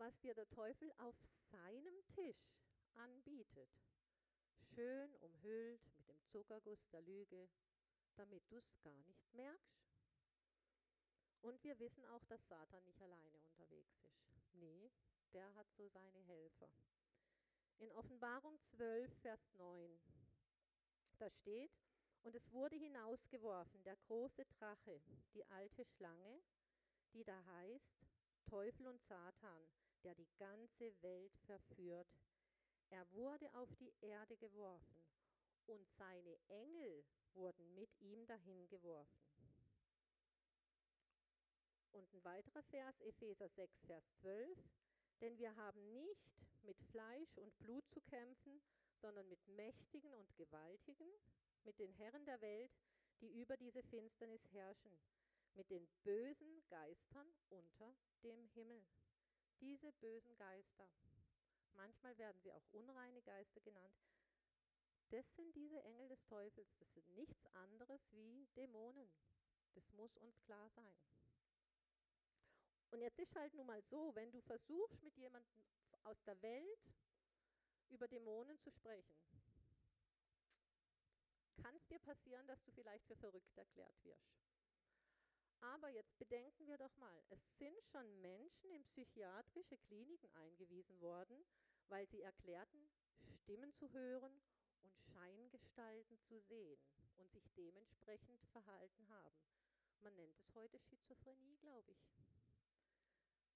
was 0.00 0.18
dir 0.20 0.32
der 0.34 0.48
Teufel 0.48 0.90
auf 0.96 1.14
seinem 1.52 2.06
Tisch 2.14 2.56
anbietet. 2.94 3.68
Schön 4.74 5.14
umhüllt 5.16 5.86
mit 5.98 6.08
dem 6.08 6.22
Zuckerguss 6.24 6.88
der 6.88 7.02
Lüge, 7.02 7.50
damit 8.16 8.42
du 8.50 8.56
es 8.56 8.80
gar 8.80 9.04
nicht 9.04 9.30
merkst. 9.34 9.84
Und 11.42 11.62
wir 11.62 11.78
wissen 11.78 12.04
auch, 12.06 12.24
dass 12.24 12.48
Satan 12.48 12.82
nicht 12.84 13.00
alleine 13.02 13.38
unterwegs 13.40 14.00
ist. 14.02 14.24
Nee, 14.54 14.90
der 15.34 15.54
hat 15.54 15.70
so 15.74 15.86
seine 15.88 16.20
Helfer. 16.20 16.70
In 17.78 17.92
Offenbarung 17.92 18.58
12, 18.76 19.12
Vers 19.20 19.52
9, 19.52 20.00
da 21.18 21.28
steht, 21.30 21.72
und 22.22 22.34
es 22.34 22.50
wurde 22.52 22.76
hinausgeworfen, 22.76 23.82
der 23.84 23.96
große 23.96 24.46
Drache, 24.46 25.02
die 25.34 25.44
alte 25.46 25.84
Schlange, 25.84 26.40
die 27.12 27.24
da 27.24 27.44
heißt 27.44 28.00
Teufel 28.46 28.86
und 28.86 29.00
Satan, 29.02 29.68
der 30.04 30.14
die 30.14 30.28
ganze 30.38 30.92
Welt 31.02 31.36
verführt. 31.46 32.08
Er 32.90 33.10
wurde 33.12 33.52
auf 33.54 33.68
die 33.76 33.92
Erde 34.00 34.36
geworfen 34.36 35.04
und 35.66 35.88
seine 35.98 36.38
Engel 36.48 37.04
wurden 37.34 37.74
mit 37.74 37.90
ihm 38.00 38.26
dahin 38.26 38.68
geworfen. 38.68 39.20
Und 41.92 42.12
ein 42.12 42.24
weiterer 42.24 42.62
Vers, 42.64 43.00
Epheser 43.00 43.48
6, 43.48 43.80
Vers 43.86 44.04
12. 44.20 44.58
Denn 45.20 45.36
wir 45.38 45.54
haben 45.56 45.92
nicht 45.92 46.30
mit 46.62 46.80
Fleisch 46.90 47.36
und 47.36 47.56
Blut 47.58 47.84
zu 47.90 48.00
kämpfen, 48.02 48.60
sondern 49.00 49.28
mit 49.28 49.46
Mächtigen 49.48 50.12
und 50.14 50.36
Gewaltigen, 50.36 51.10
mit 51.64 51.78
den 51.78 51.92
Herren 51.92 52.24
der 52.26 52.40
Welt, 52.40 52.70
die 53.20 53.30
über 53.30 53.56
diese 53.56 53.82
Finsternis 53.82 54.42
herrschen, 54.52 54.98
mit 55.54 55.68
den 55.70 55.86
bösen 56.04 56.62
Geistern 56.68 57.34
unter 57.48 57.94
dem 58.22 58.46
Himmel. 58.54 58.82
Diese 59.60 59.92
bösen 59.92 60.36
Geister, 60.36 60.88
manchmal 61.74 62.16
werden 62.18 62.40
sie 62.40 62.52
auch 62.52 62.64
unreine 62.72 63.22
Geister 63.22 63.60
genannt, 63.60 64.00
das 65.10 65.26
sind 65.34 65.54
diese 65.56 65.82
Engel 65.82 66.08
des 66.08 66.24
Teufels, 66.24 66.72
das 66.78 66.92
sind 66.94 67.08
nichts 67.16 67.44
anderes 67.54 68.00
wie 68.12 68.46
Dämonen. 68.54 69.10
Das 69.74 69.90
muss 69.92 70.16
uns 70.16 70.40
klar 70.42 70.70
sein. 70.70 70.94
Und 72.90 73.00
jetzt 73.00 73.18
ist 73.18 73.34
halt 73.34 73.52
nun 73.54 73.66
mal 73.66 73.82
so, 73.82 74.14
wenn 74.14 74.30
du 74.30 74.40
versuchst, 74.40 75.02
mit 75.02 75.16
jemandem 75.16 75.64
aus 76.04 76.20
der 76.22 76.40
Welt 76.42 76.80
über 77.88 78.06
Dämonen 78.06 78.58
zu 78.60 78.70
sprechen, 78.70 79.16
kann 81.62 81.74
es 81.74 81.86
dir 81.86 81.98
passieren, 81.98 82.46
dass 82.46 82.62
du 82.62 82.72
vielleicht 82.72 83.04
für 83.06 83.16
verrückt 83.16 83.56
erklärt 83.56 84.04
wirst. 84.04 84.49
Aber 85.60 85.90
jetzt 85.90 86.16
bedenken 86.18 86.66
wir 86.66 86.78
doch 86.78 86.96
mal, 86.96 87.22
es 87.28 87.38
sind 87.58 87.84
schon 87.92 88.20
Menschen 88.20 88.70
in 88.70 88.84
psychiatrische 88.84 89.76
Kliniken 89.78 90.30
eingewiesen 90.34 91.00
worden, 91.00 91.44
weil 91.88 92.06
sie 92.08 92.22
erklärten, 92.22 92.90
Stimmen 93.42 93.72
zu 93.74 93.90
hören 93.92 94.40
und 94.82 94.98
Scheingestalten 95.12 96.18
zu 96.22 96.40
sehen 96.40 96.80
und 97.16 97.30
sich 97.32 97.46
dementsprechend 97.56 98.42
verhalten 98.52 99.08
haben. 99.10 99.36
Man 100.00 100.14
nennt 100.16 100.38
es 100.38 100.54
heute 100.54 100.78
Schizophrenie, 100.78 101.56
glaube 101.58 101.92
ich. 101.92 101.98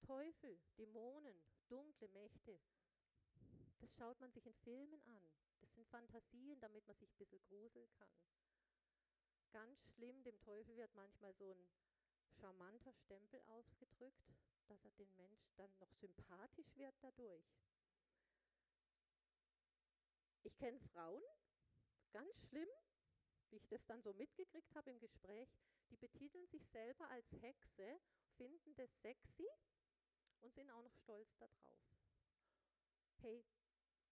Teufel, 0.01 0.59
Dämonen, 0.77 1.41
dunkle 1.67 2.07
Mächte, 2.09 2.59
das 3.79 3.93
schaut 3.95 4.19
man 4.19 4.31
sich 4.31 4.45
in 4.45 4.53
Filmen 4.63 5.01
an. 5.05 5.23
Das 5.61 5.73
sind 5.73 5.87
Fantasien, 5.89 6.59
damit 6.59 6.87
man 6.87 6.97
sich 6.97 7.09
ein 7.09 7.17
bisschen 7.17 7.41
gruseln 7.43 7.89
kann. 7.97 8.09
Ganz 9.51 9.79
schlimm, 9.93 10.23
dem 10.23 10.39
Teufel 10.39 10.75
wird 10.75 10.93
manchmal 10.95 11.33
so 11.33 11.53
ein 11.53 11.67
charmanter 12.39 12.93
Stempel 12.93 13.41
ausgedrückt, 13.47 14.33
dass 14.67 14.83
er 14.83 14.91
den 14.91 15.15
Mensch 15.15 15.51
dann 15.55 15.71
noch 15.79 15.93
sympathisch 15.93 16.75
wird 16.75 16.95
dadurch. 17.01 17.45
Ich 20.43 20.55
kenne 20.57 20.79
Frauen, 20.79 21.23
ganz 22.11 22.39
schlimm, 22.47 22.69
wie 23.49 23.57
ich 23.57 23.67
das 23.67 23.85
dann 23.85 24.01
so 24.01 24.13
mitgekriegt 24.13 24.75
habe 24.75 24.91
im 24.91 24.99
Gespräch, 24.99 25.49
die 25.89 25.97
betiteln 25.97 26.47
sich 26.47 26.65
selber 26.67 27.09
als 27.09 27.31
Hexe, 27.41 27.99
finden 28.37 28.75
das 28.75 28.89
sexy 29.01 29.47
und 30.41 30.53
sind 30.53 30.69
auch 30.71 30.83
noch 30.83 30.95
stolz 30.95 31.35
darauf. 31.37 31.79
Hey, 33.21 33.43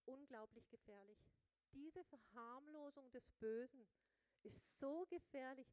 unglaublich 0.06 0.68
gefährlich. 0.68 1.18
Diese 1.72 2.04
Verharmlosung 2.04 3.10
des 3.10 3.30
Bösen 3.32 3.86
ist 4.42 4.78
so 4.78 5.06
gefährlich. 5.06 5.68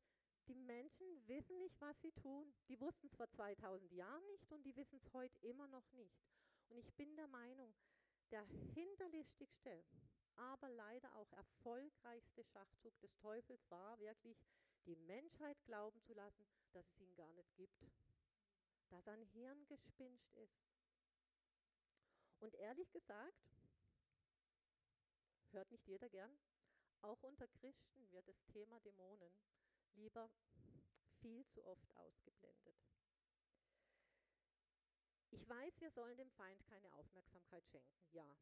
Die 0.51 0.59
Menschen 0.59 1.07
wissen 1.27 1.57
nicht, 1.59 1.79
was 1.79 1.95
sie 2.01 2.11
tun. 2.11 2.53
Die 2.67 2.77
wussten 2.81 3.07
es 3.07 3.15
vor 3.15 3.29
2000 3.29 3.89
Jahren 3.93 4.25
nicht 4.27 4.51
und 4.51 4.63
die 4.65 4.75
wissen 4.75 4.97
es 4.97 5.13
heute 5.13 5.39
immer 5.39 5.67
noch 5.69 5.89
nicht. 5.93 6.19
Und 6.67 6.77
ich 6.77 6.91
bin 6.95 7.15
der 7.15 7.29
Meinung, 7.29 7.73
der 8.31 8.43
hinterlistigste, 8.75 9.85
aber 10.35 10.67
leider 10.67 11.15
auch 11.15 11.31
erfolgreichste 11.31 12.43
Schachzug 12.43 12.99
des 12.99 13.15
Teufels 13.15 13.61
war 13.69 13.97
wirklich, 13.99 14.37
die 14.85 14.97
Menschheit 14.97 15.57
glauben 15.63 16.01
zu 16.01 16.13
lassen, 16.13 16.45
dass 16.73 16.85
es 16.89 16.99
ihn 16.99 17.15
gar 17.15 17.31
nicht 17.33 17.55
gibt 17.55 17.81
dass 18.91 19.07
ein 19.07 19.23
Hirngespinst 19.23 20.35
ist. 20.35 20.67
Und 22.39 22.53
ehrlich 22.55 22.91
gesagt, 22.91 23.49
hört 25.51 25.71
nicht 25.71 25.87
jeder 25.87 26.09
gern. 26.09 26.37
Auch 27.01 27.23
unter 27.23 27.47
Christen 27.47 28.11
wird 28.11 28.27
das 28.27 28.43
Thema 28.47 28.79
Dämonen 28.81 29.31
lieber 29.95 30.29
viel 31.21 31.45
zu 31.47 31.65
oft 31.65 31.95
ausgeblendet. 31.95 32.75
Ich 35.31 35.47
weiß, 35.47 35.79
wir 35.79 35.91
sollen 35.91 36.17
dem 36.17 36.31
Feind 36.31 36.61
keine 36.65 36.93
Aufmerksamkeit 36.93 37.65
schenken, 37.67 38.03
ja. 38.11 38.37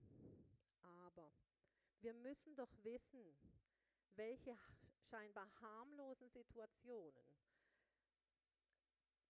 Aber 0.81 1.31
wir 1.99 2.13
müssen 2.13 2.55
doch 2.55 2.71
wissen, 2.83 3.35
welche 4.15 4.57
scheinbar 5.09 5.49
harmlosen 5.61 6.29
Situationen, 6.29 7.25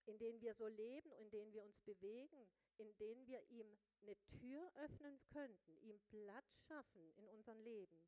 in 0.05 0.17
denen 0.17 0.41
wir 0.41 0.53
so 0.55 0.67
leben, 0.67 1.11
in 1.13 1.29
denen 1.29 1.51
wir 1.53 1.63
uns 1.63 1.79
bewegen, 1.81 2.47
in 2.77 2.95
denen 2.97 3.27
wir 3.27 3.43
ihm 3.49 3.77
eine 4.01 4.15
Tür 4.39 4.71
öffnen 4.77 5.19
könnten, 5.33 5.77
ihm 5.81 5.99
Platz 6.09 6.57
schaffen 6.67 7.11
in 7.17 7.27
unserem 7.27 7.59
Leben 7.61 8.03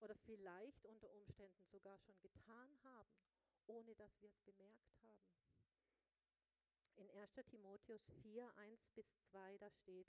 oder 0.00 0.14
vielleicht 0.16 0.84
unter 0.84 1.10
Umständen 1.10 1.64
sogar 1.66 1.98
schon 1.98 2.18
getan 2.20 2.76
haben, 2.82 3.10
ohne 3.66 3.94
dass 3.94 4.20
wir 4.20 4.28
es 4.28 4.40
bemerkt 4.40 4.94
haben. 5.02 5.30
In 6.96 7.10
1 7.10 7.30
Timotheus 7.50 8.02
4, 8.22 8.56
1 8.56 8.88
bis 8.94 9.06
2, 9.30 9.58
da 9.58 9.70
steht, 9.70 10.06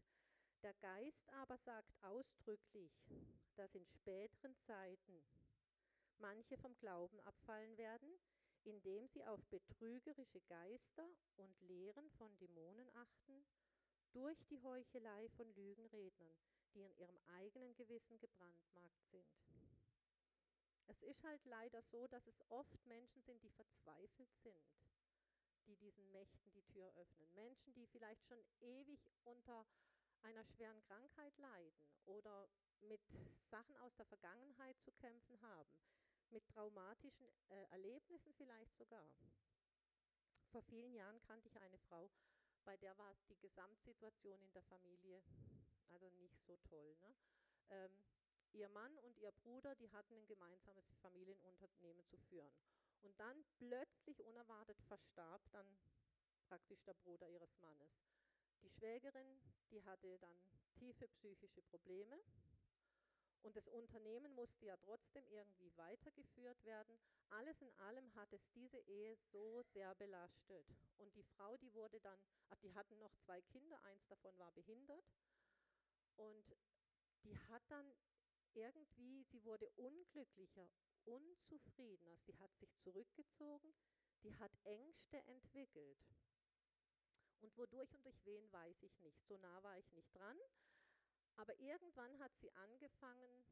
der 0.62 0.74
Geist 0.76 1.30
aber 1.34 1.58
sagt 1.58 1.92
ausdrücklich, 2.02 2.92
dass 3.56 3.74
in 3.74 3.86
späteren 3.86 4.56
Zeiten 4.68 5.24
manche 6.20 6.58
vom 6.58 6.78
Glauben 6.78 7.20
abfallen 7.22 7.78
werden, 7.78 8.20
indem 8.64 9.08
sie 9.08 9.26
auf 9.26 9.44
betrügerische 9.50 10.42
Geister 10.42 11.08
und 11.38 11.60
Lehren 11.62 12.10
von 12.12 12.38
Dämonen 12.38 12.90
achten, 12.94 13.44
durch 14.14 14.38
die 14.50 14.62
Heuchelei 14.62 15.30
von 15.30 15.52
Lügenrednern, 15.54 16.36
die 16.74 16.82
in 16.84 16.94
ihrem 16.98 17.18
eigenen 17.40 17.74
Gewissen 17.76 18.20
gebrandmarkt 18.20 19.06
sind. 19.10 19.26
Es 20.88 21.02
ist 21.04 21.24
halt 21.24 21.44
leider 21.46 21.82
so, 21.82 22.08
dass 22.08 22.28
es 22.28 22.42
oft 22.50 22.86
Menschen 22.86 23.22
sind, 23.24 23.42
die 23.44 23.50
verzweifelt 23.50 24.34
sind, 24.44 24.62
die 25.68 25.76
diesen 25.78 26.12
Mächten 26.12 26.52
die 26.54 26.64
Tür 26.64 26.92
öffnen. 26.96 27.34
Menschen, 27.34 27.74
die 27.74 27.88
vielleicht 27.88 28.26
schon 28.26 28.44
ewig 28.60 29.00
unter 29.24 29.66
einer 30.24 30.44
schweren 30.44 30.82
Krankheit 30.84 31.38
leiden 31.38 31.82
oder 32.06 32.50
mit 32.82 33.02
Sachen 33.50 33.76
aus 33.78 33.96
der 33.96 34.06
Vergangenheit 34.06 34.80
zu 34.82 34.92
kämpfen 34.92 35.42
haben, 35.42 35.70
mit 36.30 36.48
traumatischen 36.48 37.28
äh, 37.50 37.64
Erlebnissen 37.72 38.34
vielleicht 38.34 38.76
sogar. 38.78 39.12
Vor 40.52 40.62
vielen 40.64 40.94
Jahren 40.94 41.22
kannte 41.22 41.48
ich 41.48 41.60
eine 41.60 41.78
Frau, 41.78 42.10
bei 42.64 42.78
der 42.78 42.98
war 42.98 43.14
die 43.30 43.38
Gesamtsituation 43.40 44.42
in 44.42 44.54
der 44.54 44.64
Familie 44.64 45.24
also 45.92 46.10
nicht 46.10 46.42
so 46.46 46.58
toll. 46.70 46.96
Ne? 47.02 47.16
Ähm, 47.70 47.92
ihr 48.54 48.70
Mann 48.70 48.98
und 49.00 49.18
ihr 49.18 49.32
Bruder, 49.32 49.76
die 49.76 49.90
hatten 49.92 50.14
ein 50.16 50.28
gemeinsames 50.28 50.86
Familienunternehmen 51.02 52.06
zu 52.06 52.18
führen. 52.30 52.54
Und 53.02 53.20
dann 53.20 53.44
plötzlich 53.58 54.24
unerwartet 54.24 54.80
verstarb 54.88 55.42
dann 55.52 55.68
praktisch 56.48 56.84
der 56.84 56.94
Bruder 56.94 57.28
ihres 57.30 57.58
Mannes. 57.60 57.92
Die 58.62 58.70
Schwägerin, 58.70 59.42
die 59.72 59.84
hatte 59.84 60.20
dann 60.20 60.38
tiefe 60.76 61.08
psychische 61.08 61.62
Probleme 61.64 62.20
und 63.44 63.56
das 63.56 63.68
Unternehmen 63.70 64.34
musste 64.36 64.66
ja 64.66 64.78
trotzdem 64.78 65.28
irgendwie 65.30 65.76
weitergeführt 65.76 66.64
werden. 66.64 67.00
Alles 67.30 67.60
in 67.62 67.74
allem 67.80 68.14
hat 68.16 68.32
es 68.34 68.42
diese 68.54 68.78
Ehe 68.78 69.16
so 69.32 69.64
sehr 69.74 69.96
belastet. 69.96 70.66
Und 70.98 71.16
die 71.16 71.24
Frau, 71.24 71.58
die 71.58 71.74
wurde 71.74 72.00
dann, 72.02 72.20
die 72.62 72.74
hatten 72.74 73.00
noch 73.00 73.14
zwei 73.26 73.42
Kinder, 73.42 73.82
eins 73.84 74.06
davon 74.08 74.38
war 74.38 74.52
behindert. 74.52 75.04
Und 76.18 76.56
die 77.24 77.38
hat 77.50 77.64
dann 77.70 77.92
irgendwie, 78.56 79.24
sie 79.24 79.44
wurde 79.44 79.70
unglücklicher, 79.72 80.70
unzufriedener. 81.06 82.18
Sie 82.26 82.38
hat 82.38 82.56
sich 82.58 82.74
zurückgezogen, 82.78 83.74
die 84.24 84.36
hat 84.38 84.52
Ängste 84.64 85.18
entwickelt. 85.28 85.98
Und 87.42 87.58
wodurch 87.58 87.94
und 87.94 88.06
durch 88.06 88.26
wen 88.26 88.52
weiß 88.52 88.84
ich 88.84 89.00
nicht. 89.00 89.24
So 89.26 89.38
nah 89.38 89.64
war 89.64 89.78
ich 89.78 89.92
nicht 89.94 90.14
dran. 90.16 90.38
Aber 91.38 91.58
irgendwann 91.60 92.20
hat 92.20 92.32
sie 92.38 92.52
angefangen, 92.54 93.46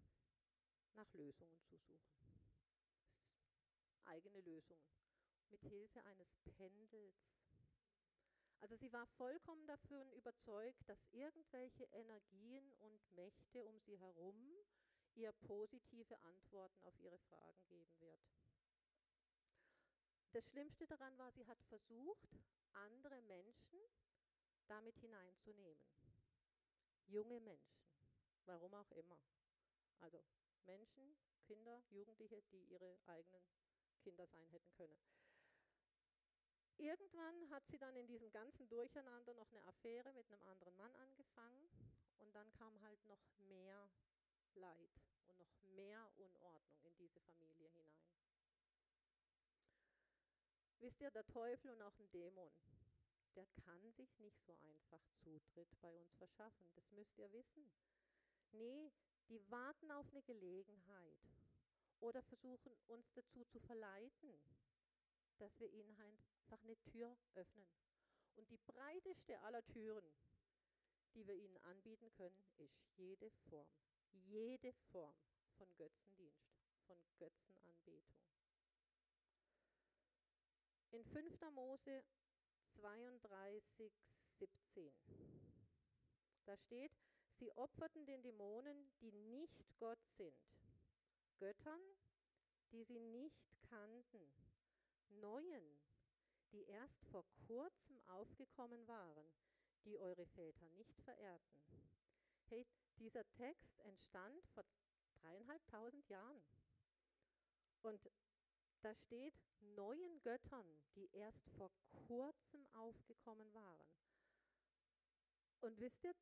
nach 0.96 1.12
Lösungen 1.14 1.60
zu 1.64 1.78
suchen. 1.78 2.20
Eigene 4.06 4.42
Lösungen. 4.42 4.94
Mit 5.50 5.64
Hilfe 5.64 6.04
eines 6.04 6.28
Pendels. 6.58 7.16
Also 8.62 8.76
sie 8.76 8.92
war 8.92 9.08
vollkommen 9.08 9.66
davon 9.66 10.12
überzeugt, 10.12 10.88
dass 10.88 11.00
irgendwelche 11.12 11.86
Energien 11.86 12.72
und 12.80 13.12
Mächte 13.14 13.66
um 13.66 13.80
sie 13.80 13.98
herum 13.98 14.36
ihr 15.16 15.32
positive 15.32 16.22
Antworten 16.24 16.82
auf 16.84 16.98
ihre 17.00 17.18
Fragen 17.18 17.66
geben 17.68 18.00
wird. 18.00 18.22
Das 20.32 20.48
Schlimmste 20.50 20.86
daran 20.88 21.18
war, 21.18 21.32
sie 21.32 21.46
hat 21.48 21.62
versucht, 21.64 22.30
andere 22.74 23.22
Menschen 23.24 23.80
damit 24.68 24.98
hineinzunehmen 25.00 26.00
junge 27.10 27.40
Menschen, 27.40 27.82
warum 28.46 28.74
auch 28.74 28.92
immer. 28.92 29.20
Also 30.00 30.24
Menschen, 30.66 31.18
Kinder, 31.44 31.82
Jugendliche, 31.90 32.42
die 32.52 32.64
ihre 32.66 32.98
eigenen 33.08 33.44
Kinder 34.04 34.28
sein 34.28 34.48
hätten 34.50 34.72
können. 34.74 35.00
Irgendwann 36.78 37.50
hat 37.50 37.64
sie 37.68 37.78
dann 37.78 37.96
in 37.96 38.08
diesem 38.08 38.32
ganzen 38.32 38.70
Durcheinander 38.70 39.34
noch 39.34 39.52
eine 39.52 39.66
Affäre 39.66 40.14
mit 40.14 40.32
einem 40.32 40.44
anderen 40.44 40.78
Mann 40.78 40.96
angefangen 40.96 41.70
und 42.20 42.34
dann 42.34 42.50
kam 42.54 42.80
halt 42.82 43.06
noch 43.06 43.20
mehr 43.50 43.90
Leid 44.56 44.92
und 45.28 45.40
noch 45.40 45.62
mehr 45.76 46.10
Unordnung 46.18 46.82
in 46.84 46.96
diese 46.98 47.20
Familie 47.22 47.70
hinein. 47.70 48.10
Wisst 50.80 51.02
ihr, 51.02 51.12
der 51.12 51.26
Teufel 51.28 51.72
und 51.72 51.82
auch 51.82 51.98
ein 52.00 52.10
Dämon, 52.12 52.52
der 53.36 53.46
kann 53.64 53.92
sich 53.94 54.18
nicht 54.20 54.42
so 54.46 54.56
einfach 54.56 55.02
Zutritt 55.24 55.70
bei 55.82 55.94
uns 55.94 56.14
verschaffen. 56.16 56.72
Das 56.76 56.90
müsst 56.92 57.18
ihr 57.18 57.32
wissen. 57.32 57.70
Nee, 58.52 58.92
die 59.28 59.40
warten 59.52 59.92
auf 59.92 60.10
eine 60.10 60.24
Gelegenheit 60.24 61.20
oder 62.00 62.22
versuchen 62.24 62.76
uns 62.88 63.12
dazu 63.14 63.44
zu 63.46 63.60
verleiten, 63.60 64.34
dass 65.38 65.60
wir 65.60 65.70
ihnen 65.70 65.96
einfach 65.98 66.62
eine 66.64 66.78
Tür 66.82 67.16
öffnen. 67.36 67.70
Und 68.36 68.50
die 68.50 68.58
breiteste 68.58 69.40
aller 69.42 69.66
Türen, 69.68 70.06
die 71.14 71.28
wir 71.28 71.36
ihnen 71.36 71.58
anbieten 71.58 72.10
können, 72.12 72.46
ist 72.58 72.80
jede 72.96 73.30
Form, 73.50 73.68
jede 74.14 74.74
Form 74.92 75.16
von 75.58 75.68
Götzendienst, 75.76 76.58
von 76.86 76.98
Götzenanbetung. 77.18 78.04
In 80.92 81.04
5. 81.04 81.40
Mose 81.54 82.04
32, 82.80 83.92
17. 84.40 84.92
Da 86.46 86.58
steht, 86.58 86.92
sie 87.38 87.52
opferten 87.54 88.06
den 88.06 88.22
Dämonen, 88.22 88.92
die 89.02 89.12
nicht 89.12 89.64
Gott 89.78 90.04
sind, 90.18 90.36
Göttern, 91.38 91.82
die 92.72 92.84
sie 92.84 93.00
nicht 93.00 93.46
kannten, 93.70 94.32
neuen, 95.10 95.80
die 96.52 96.64
erst 96.66 97.04
vor 97.06 97.24
kurzem 97.48 98.00
aufgekommen 98.08 98.88
waren, 98.88 99.32
die 99.86 99.98
eure 100.00 100.26
Väter 100.26 100.70
nicht 100.70 101.00
verehrten. 101.02 101.62
Hey, 102.48 102.66
dieser 103.00 103.28
Text 103.32 103.80
entstand 103.80 104.46
vor 104.54 104.64
dreieinhalbtausend 105.22 106.08
Jahren. 106.10 106.44
Und 107.82 108.00
da 108.82 108.94
steht 108.94 109.34
neuen 109.76 110.22
Göttern, 110.22 110.66
die 110.96 111.10
erst 111.14 111.50
vor 111.58 111.72
kurzem 112.08 112.66
aufgekommen 112.74 113.54
waren. 113.54 113.88
Und 115.62 115.80
wisst 115.80 116.04
ihr, 116.04 116.14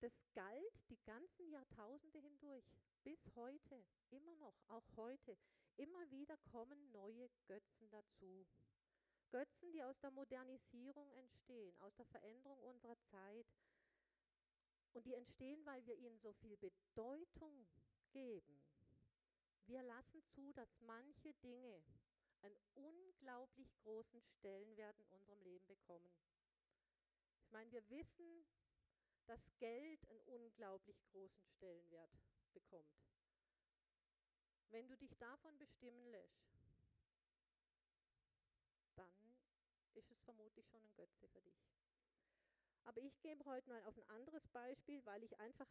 das 0.00 0.12
galt 0.32 0.72
die 0.88 0.98
ganzen 1.04 1.50
Jahrtausende 1.50 2.18
hindurch, 2.18 2.64
bis 3.02 3.18
heute, 3.34 3.84
immer 4.10 4.34
noch, 4.36 4.54
auch 4.68 4.96
heute. 4.96 5.36
Immer 5.76 6.10
wieder 6.10 6.36
kommen 6.50 6.90
neue 6.92 7.28
Götzen 7.46 7.90
dazu. 7.90 8.46
Götzen, 9.30 9.72
die 9.72 9.82
aus 9.82 9.98
der 10.00 10.10
Modernisierung 10.10 11.12
entstehen, 11.12 11.78
aus 11.80 11.94
der 11.96 12.06
Veränderung 12.06 12.62
unserer 12.62 12.98
Zeit. 13.10 13.46
Und 14.98 15.04
die 15.06 15.14
entstehen, 15.14 15.64
weil 15.64 15.86
wir 15.86 15.94
ihnen 15.94 16.18
so 16.18 16.32
viel 16.32 16.56
Bedeutung 16.56 17.68
geben, 18.10 18.60
wir 19.66 19.80
lassen 19.84 20.24
zu, 20.34 20.52
dass 20.54 20.80
manche 20.80 21.32
Dinge 21.34 21.84
einen 22.42 22.58
unglaublich 22.74 23.72
großen 23.84 24.20
Stellenwert 24.20 24.98
in 24.98 25.08
unserem 25.12 25.40
Leben 25.42 25.64
bekommen. 25.68 26.10
Ich 27.44 27.52
meine, 27.52 27.70
wir 27.70 27.88
wissen, 27.90 28.44
dass 29.26 29.40
Geld 29.60 30.04
einen 30.08 30.22
unglaublich 30.22 31.00
großen 31.12 31.44
Stellenwert 31.44 32.10
bekommt. 32.52 33.06
Wenn 34.70 34.88
du 34.88 34.96
dich 34.96 35.16
davon 35.18 35.56
bestimmen 35.58 36.06
lässt, 36.06 36.58
dann 38.96 39.36
ist 39.94 40.10
es 40.10 40.20
vermutlich 40.22 40.66
schon 40.66 40.82
ein 40.82 40.94
Götze 40.96 41.28
für 41.28 41.40
dich. 41.42 41.54
Aber 42.88 43.02
ich 43.02 43.20
gebe 43.20 43.44
heute 43.44 43.68
mal 43.68 43.84
auf 43.84 43.98
ein 43.98 44.08
anderes 44.08 44.48
Beispiel, 44.48 45.04
weil 45.04 45.22
ich 45.22 45.38
einfach 45.38 45.66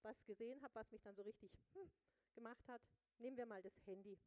was 0.00 0.24
gesehen 0.24 0.62
habe, 0.62 0.74
was 0.74 0.90
mich 0.90 1.02
dann 1.02 1.14
so 1.14 1.20
richtig 1.20 1.52
hm, 1.74 1.90
gemacht 2.34 2.66
hat. 2.66 2.80
Nehmen 3.18 3.36
wir 3.36 3.44
mal 3.44 3.60
das 3.60 3.76
Handy. 3.84 4.18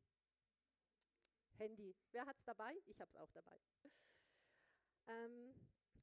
Handy. 1.58 1.96
Wer 2.12 2.28
hat 2.28 2.38
es 2.38 2.44
dabei? 2.44 2.80
Ich 2.86 3.02
habe 3.02 3.10
es 3.10 3.18
auch 3.18 3.32
dabei. 3.32 3.60
Ähm, 5.08 5.56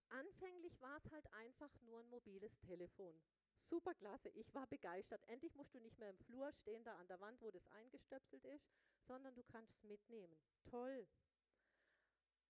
anfänglich 0.08 0.80
war 0.80 0.96
es 0.96 1.12
halt 1.12 1.32
einfach 1.32 1.70
nur 1.82 2.00
ein 2.00 2.10
mobiles 2.10 2.58
Telefon. 2.58 3.22
Super 3.62 3.94
klasse, 3.94 4.28
ich 4.30 4.52
war 4.52 4.66
begeistert. 4.66 5.22
Endlich 5.28 5.54
musst 5.54 5.72
du 5.72 5.78
nicht 5.78 5.98
mehr 6.00 6.10
im 6.10 6.18
Flur 6.18 6.52
stehen, 6.54 6.82
da 6.82 6.96
an 6.96 7.06
der 7.06 7.20
Wand, 7.20 7.40
wo 7.40 7.52
das 7.52 7.66
eingestöpselt 7.68 8.44
ist, 8.46 8.66
sondern 9.06 9.32
du 9.36 9.44
kannst 9.44 9.72
es 9.76 9.84
mitnehmen. 9.84 10.36
Toll. 10.64 11.06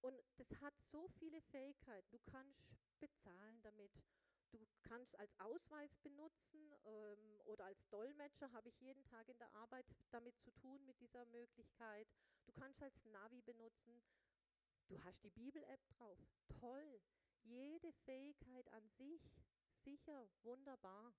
Und 0.00 0.18
das 0.38 0.48
hat 0.62 0.74
so 0.90 1.08
viele 1.18 1.42
Fähigkeiten. 1.42 2.10
Du 2.10 2.18
kannst. 2.30 2.72
Du 4.52 4.58
kannst 4.82 5.18
als 5.18 5.34
Ausweis 5.40 5.96
benutzen 5.98 6.74
ähm, 6.84 7.40
oder 7.46 7.64
als 7.64 7.88
Dolmetscher 7.88 8.52
habe 8.52 8.68
ich 8.68 8.80
jeden 8.80 9.02
Tag 9.04 9.26
in 9.28 9.38
der 9.38 9.52
Arbeit 9.54 9.86
damit 10.10 10.38
zu 10.38 10.50
tun, 10.52 10.84
mit 10.84 11.00
dieser 11.00 11.24
Möglichkeit. 11.26 12.06
Du 12.44 12.52
kannst 12.52 12.82
als 12.82 13.02
Navi 13.06 13.40
benutzen. 13.40 14.02
Du 14.88 15.02
hast 15.04 15.24
die 15.24 15.30
Bibel-App 15.30 15.80
drauf. 15.96 16.18
Toll. 16.60 17.00
Jede 17.44 17.92
Fähigkeit 18.04 18.70
an 18.72 18.88
sich, 18.90 19.22
sicher, 19.84 20.28
wunderbar. 20.42 21.14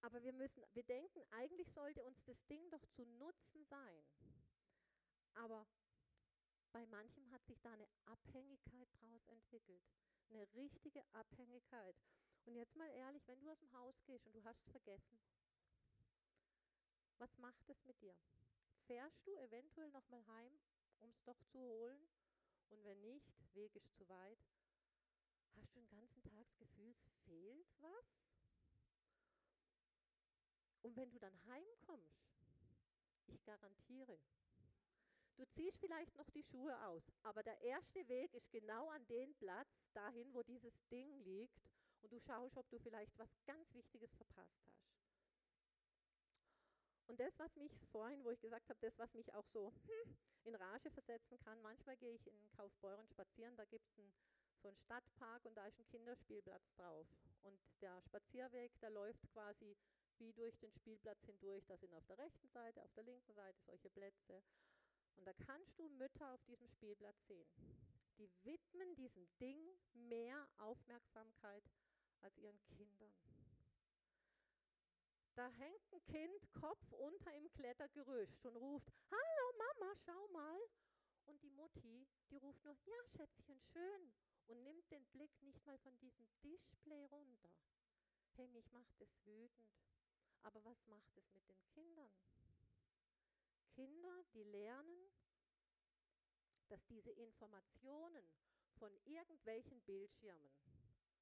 Aber 0.00 0.22
wir 0.22 0.32
müssen 0.32 0.64
bedenken, 0.72 1.22
eigentlich 1.32 1.70
sollte 1.70 2.02
uns 2.02 2.22
das 2.24 2.42
Ding 2.46 2.70
doch 2.70 2.84
zu 2.86 3.04
Nutzen 3.04 3.64
sein. 3.66 4.04
Aber 5.34 5.66
bei 6.72 6.86
manchem 6.86 7.30
hat 7.30 7.44
sich 7.44 7.60
da 7.60 7.72
eine 7.72 7.88
Abhängigkeit 8.06 8.88
daraus 9.00 9.26
entwickelt. 9.28 9.84
Eine 10.30 10.46
richtige 10.54 11.02
Abhängigkeit. 11.12 11.96
Und 12.44 12.54
jetzt 12.54 12.76
mal 12.76 12.88
ehrlich, 12.90 13.26
wenn 13.26 13.40
du 13.40 13.50
aus 13.50 13.58
dem 13.58 13.72
Haus 13.72 13.94
gehst 14.04 14.26
und 14.26 14.34
du 14.34 14.44
hast 14.44 14.60
es 14.62 14.70
vergessen, 14.70 15.18
was 17.18 17.36
macht 17.38 17.68
es 17.68 17.84
mit 17.84 18.00
dir? 18.00 18.14
Fährst 18.86 19.26
du 19.26 19.34
eventuell 19.36 19.90
nochmal 19.90 20.24
heim, 20.26 20.52
um 21.00 21.10
es 21.10 21.22
doch 21.24 21.42
zu 21.44 21.58
holen? 21.58 22.08
Und 22.68 22.84
wenn 22.84 23.00
nicht, 23.00 23.32
Weg 23.54 23.74
ist 23.74 23.94
zu 23.94 24.08
weit, 24.08 24.38
hast 25.56 25.74
du 25.74 25.80
den 25.80 25.88
ganzen 25.88 26.22
Tag 26.22 26.46
das 26.46 26.58
Gefühl, 26.58 26.90
es 26.90 27.16
fehlt 27.24 27.74
was? 27.78 28.20
Und 30.82 30.94
wenn 30.96 31.10
du 31.10 31.18
dann 31.18 31.44
heimkommst, 31.46 32.36
ich 33.26 33.42
garantiere, 33.44 34.20
Du 35.36 35.44
ziehst 35.44 35.78
vielleicht 35.78 36.14
noch 36.16 36.30
die 36.30 36.42
Schuhe 36.42 36.74
aus, 36.86 37.02
aber 37.22 37.42
der 37.42 37.60
erste 37.60 38.08
Weg 38.08 38.32
ist 38.32 38.50
genau 38.50 38.88
an 38.88 39.06
den 39.06 39.34
Platz, 39.34 39.68
dahin, 39.92 40.32
wo 40.32 40.42
dieses 40.42 40.72
Ding 40.90 41.12
liegt. 41.24 41.60
Und 42.02 42.12
du 42.12 42.20
schaust, 42.20 42.56
ob 42.56 42.68
du 42.70 42.78
vielleicht 42.78 43.18
was 43.18 43.28
ganz 43.46 43.74
Wichtiges 43.74 44.14
verpasst 44.14 44.58
hast. 44.66 44.86
Und 47.08 47.20
das, 47.20 47.38
was 47.38 47.54
mich 47.56 47.72
vorhin, 47.92 48.24
wo 48.24 48.30
ich 48.30 48.40
gesagt 48.40 48.68
habe, 48.68 48.80
das, 48.80 48.98
was 48.98 49.12
mich 49.14 49.32
auch 49.34 49.46
so 49.48 49.72
hm, 49.86 50.16
in 50.44 50.54
Rage 50.54 50.90
versetzen 50.90 51.38
kann, 51.38 51.60
manchmal 51.62 51.96
gehe 51.96 52.14
ich 52.14 52.26
in 52.26 52.50
Kaufbeuren 52.56 53.06
spazieren, 53.08 53.56
da 53.56 53.64
gibt 53.64 53.86
es 53.88 53.96
so 54.62 54.68
einen 54.68 54.78
Stadtpark 54.78 55.44
und 55.44 55.54
da 55.54 55.66
ist 55.66 55.78
ein 55.78 55.86
Kinderspielplatz 55.86 56.72
drauf. 56.76 57.06
Und 57.42 57.58
der 57.80 58.00
Spazierweg, 58.02 58.72
der 58.80 58.90
läuft 58.90 59.26
quasi 59.32 59.76
wie 60.18 60.32
durch 60.32 60.56
den 60.58 60.72
Spielplatz 60.72 61.22
hindurch. 61.24 61.64
Da 61.66 61.76
sind 61.76 61.94
auf 61.94 62.06
der 62.06 62.18
rechten 62.18 62.48
Seite, 62.48 62.82
auf 62.82 62.92
der 62.94 63.04
linken 63.04 63.32
Seite 63.34 63.58
solche 63.66 63.90
Plätze. 63.90 64.42
Und 65.16 65.26
da 65.26 65.32
kannst 65.32 65.78
du 65.78 65.88
Mütter 65.88 66.32
auf 66.32 66.42
diesem 66.44 66.68
Spielplatz 66.68 67.26
sehen. 67.26 67.48
Die 68.18 68.30
widmen 68.44 68.94
diesem 68.94 69.26
Ding 69.40 69.58
mehr 69.92 70.48
Aufmerksamkeit 70.58 71.64
als 72.22 72.36
ihren 72.38 72.60
Kindern. 72.76 73.12
Da 75.34 75.50
hängt 75.50 75.92
ein 75.92 76.02
Kind 76.04 76.52
Kopf 76.54 76.92
unter 76.92 77.34
im 77.34 77.52
Klettergerüst 77.52 78.46
und 78.46 78.56
ruft, 78.56 78.90
Hallo 79.10 79.58
Mama, 79.58 79.94
schau 80.06 80.28
mal. 80.28 80.58
Und 81.26 81.42
die 81.42 81.50
Mutti, 81.50 82.06
die 82.30 82.36
ruft 82.36 82.64
nur, 82.64 82.74
ja 82.84 82.96
Schätzchen, 83.16 83.60
schön. 83.60 84.12
Und 84.46 84.62
nimmt 84.62 84.90
den 84.90 85.04
Blick 85.06 85.30
nicht 85.42 85.66
mal 85.66 85.76
von 85.78 85.98
diesem 85.98 86.26
Display 86.42 87.04
runter. 87.06 87.50
Hey, 88.36 88.48
mich 88.48 88.70
macht 88.72 89.00
es 89.00 89.10
wütend. 89.26 89.76
Aber 90.42 90.64
was 90.64 90.86
macht 90.86 91.16
es 91.16 91.30
mit 91.34 91.46
den 91.48 91.60
Kindern? 91.74 92.12
Kinder, 93.76 94.24
die 94.32 94.42
lernen, 94.42 95.10
dass 96.68 96.82
diese 96.86 97.10
Informationen 97.10 98.24
von 98.78 98.90
irgendwelchen 99.04 99.82
Bildschirmen, 99.82 100.50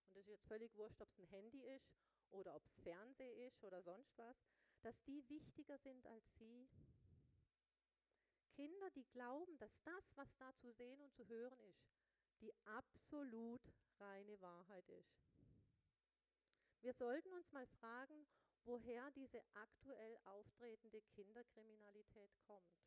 und 0.07 0.15
das 0.15 0.23
ist 0.23 0.29
jetzt 0.29 0.47
völlig 0.47 0.73
wurscht, 0.77 1.01
ob 1.01 1.11
es 1.11 1.19
ein 1.19 1.27
Handy 1.27 1.65
ist 1.65 1.91
oder 2.31 2.55
ob 2.55 2.65
es 2.65 2.77
Fernseh 2.85 3.47
ist 3.47 3.65
oder 3.65 3.83
sonst 3.83 4.17
was, 4.17 4.37
dass 4.83 5.03
die 5.03 5.29
wichtiger 5.29 5.79
sind 5.79 6.07
als 6.07 6.25
sie. 6.39 6.69
Kinder, 8.55 8.89
die 8.91 9.07
glauben, 9.07 9.59
dass 9.59 9.77
das, 9.83 10.05
was 10.15 10.33
da 10.37 10.55
zu 10.55 10.71
sehen 10.71 11.01
und 11.01 11.13
zu 11.13 11.27
hören 11.27 11.59
ist, 11.59 11.91
die 12.41 12.55
absolut 12.67 13.63
reine 13.99 14.41
Wahrheit 14.41 14.89
ist. 14.91 15.25
Wir 16.83 16.95
sollten 16.95 17.33
uns 17.33 17.51
mal 17.51 17.67
fragen, 17.67 18.29
woher 18.65 19.11
diese 19.13 19.43
aktuell 19.55 20.19
auftretende 20.25 21.03
Kinderkriminalität 21.03 22.31
kommt. 22.47 22.85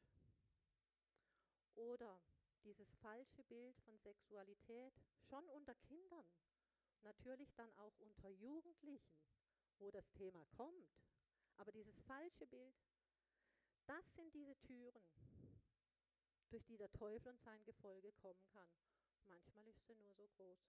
Oder 1.76 2.20
dieses 2.64 2.92
falsche 2.96 3.44
Bild 3.44 3.78
von 3.82 3.98
Sexualität 4.00 4.94
schon 5.30 5.48
unter 5.50 5.76
Kindern, 5.76 6.26
natürlich 7.04 7.54
dann 7.56 7.72
auch 7.76 7.94
unter 8.00 8.30
Jugendlichen, 8.30 9.18
wo 9.78 9.92
das 9.92 10.10
Thema 10.14 10.44
kommt. 10.58 10.90
Aber 11.58 11.72
dieses 11.72 12.00
falsche 12.02 12.46
Bild, 12.48 12.76
das 13.86 14.04
sind 14.16 14.34
diese 14.34 14.56
Türen, 14.60 15.04
durch 16.50 16.66
die 16.66 16.78
der 16.78 16.92
Teufel 16.92 17.32
und 17.32 17.42
sein 17.42 17.64
Gefolge 17.66 18.12
kommen 18.14 18.46
kann. 18.52 18.70
Manchmal 19.26 19.68
ist 19.68 19.86
sie 19.86 19.96
nur 19.96 20.14
so 20.14 20.28
groß. 20.38 20.60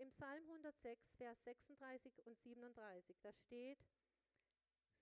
Im 0.00 0.10
Psalm 0.12 0.42
106, 0.48 1.12
Vers 1.18 1.36
36 1.44 2.24
und 2.24 2.40
37, 2.40 3.20
da 3.20 3.30
steht, 3.34 3.78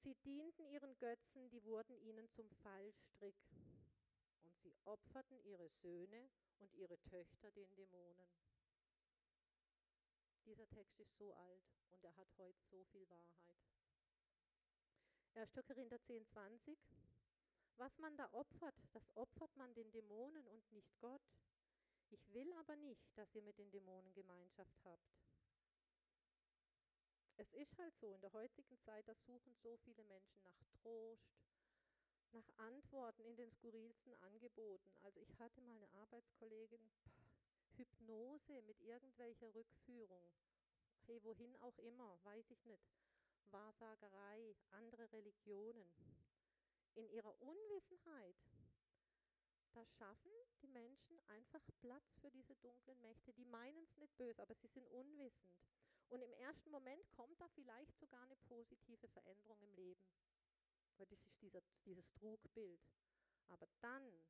sie 0.02 0.16
dienten 0.24 0.66
ihren 0.66 0.98
Götzen, 0.98 1.48
die 1.50 1.62
wurden 1.62 1.96
ihnen 2.00 2.28
zum 2.30 2.50
Fallstrick 2.64 3.36
und 4.42 4.58
sie 4.58 4.74
opferten 4.82 5.38
ihre 5.44 5.68
Söhne 5.68 6.28
und 6.58 6.74
ihre 6.74 6.98
Töchter 7.04 7.52
den 7.52 7.72
Dämonen. 7.76 8.28
Dieser 10.44 10.68
Text 10.70 10.98
ist 10.98 11.16
so 11.16 11.32
alt 11.32 11.62
und 11.92 12.02
er 12.02 12.16
hat 12.16 12.28
heute 12.36 12.60
so 12.64 12.82
viel 12.86 13.08
Wahrheit. 13.08 13.56
1. 15.34 15.64
Korinther 15.64 16.02
10, 16.02 16.26
20. 16.26 16.76
Was 17.76 17.96
man 17.98 18.16
da 18.16 18.28
opfert, 18.32 18.74
das 18.92 19.08
opfert 19.14 19.54
man 19.54 19.72
den 19.74 19.92
Dämonen 19.92 20.44
und 20.48 20.72
nicht 20.72 20.98
Gott. 20.98 21.22
Ich 22.10 22.32
will 22.32 22.52
aber 22.54 22.76
nicht, 22.76 23.16
dass 23.16 23.34
ihr 23.34 23.42
mit 23.42 23.58
den 23.58 23.70
Dämonen 23.70 24.12
Gemeinschaft 24.14 24.78
habt. 24.84 25.18
Es 27.36 27.52
ist 27.52 27.78
halt 27.78 27.96
so, 27.98 28.12
in 28.14 28.20
der 28.20 28.32
heutigen 28.32 28.78
Zeit, 28.80 29.06
da 29.06 29.14
suchen 29.14 29.54
so 29.62 29.76
viele 29.76 30.04
Menschen 30.04 30.42
nach 30.42 30.64
Trost, 30.82 31.38
nach 32.32 32.48
Antworten 32.56 33.24
in 33.24 33.36
den 33.36 33.50
skurrilsten 33.50 34.14
Angeboten. 34.16 34.92
Also 35.02 35.20
ich 35.20 35.38
hatte 35.38 35.60
mal 35.60 35.76
eine 35.76 35.90
Arbeitskollegin, 35.92 36.90
Hypnose 37.76 38.60
mit 38.62 38.80
irgendwelcher 38.80 39.54
Rückführung. 39.54 40.32
Hey, 41.06 41.22
wohin 41.22 41.56
auch 41.58 41.78
immer, 41.78 42.18
weiß 42.24 42.50
ich 42.50 42.64
nicht. 42.64 42.90
Wahrsagerei, 43.50 44.56
andere 44.72 45.10
Religionen. 45.12 45.90
In 46.96 47.08
ihrer 47.08 47.40
Unwissenheit, 47.40 48.36
da 49.74 49.84
schaffen 49.84 50.32
die 50.62 50.68
Menschen 50.68 51.18
einfach 51.28 51.62
Platz 51.80 52.14
für 52.20 52.30
diese 52.30 52.54
dunklen 52.56 53.00
Mächte. 53.00 53.32
Die 53.32 53.44
meinen 53.44 53.82
es 53.84 53.96
nicht 53.96 54.16
böse, 54.16 54.42
aber 54.42 54.54
sie 54.54 54.68
sind 54.68 54.86
unwissend. 54.88 55.52
Und 56.08 56.22
im 56.22 56.32
ersten 56.32 56.70
Moment 56.70 57.10
kommt 57.10 57.40
da 57.40 57.48
vielleicht 57.48 57.98
sogar 57.98 58.22
eine 58.22 58.36
positive 58.36 59.08
Veränderung 59.08 59.60
im 59.60 59.74
Leben. 59.74 60.02
Weil 60.96 61.06
das 61.06 61.24
ist 61.24 61.40
dieser, 61.42 61.60
dieses 61.84 62.12
Trugbild. 62.14 62.80
Aber 63.48 63.66
dann, 63.80 64.24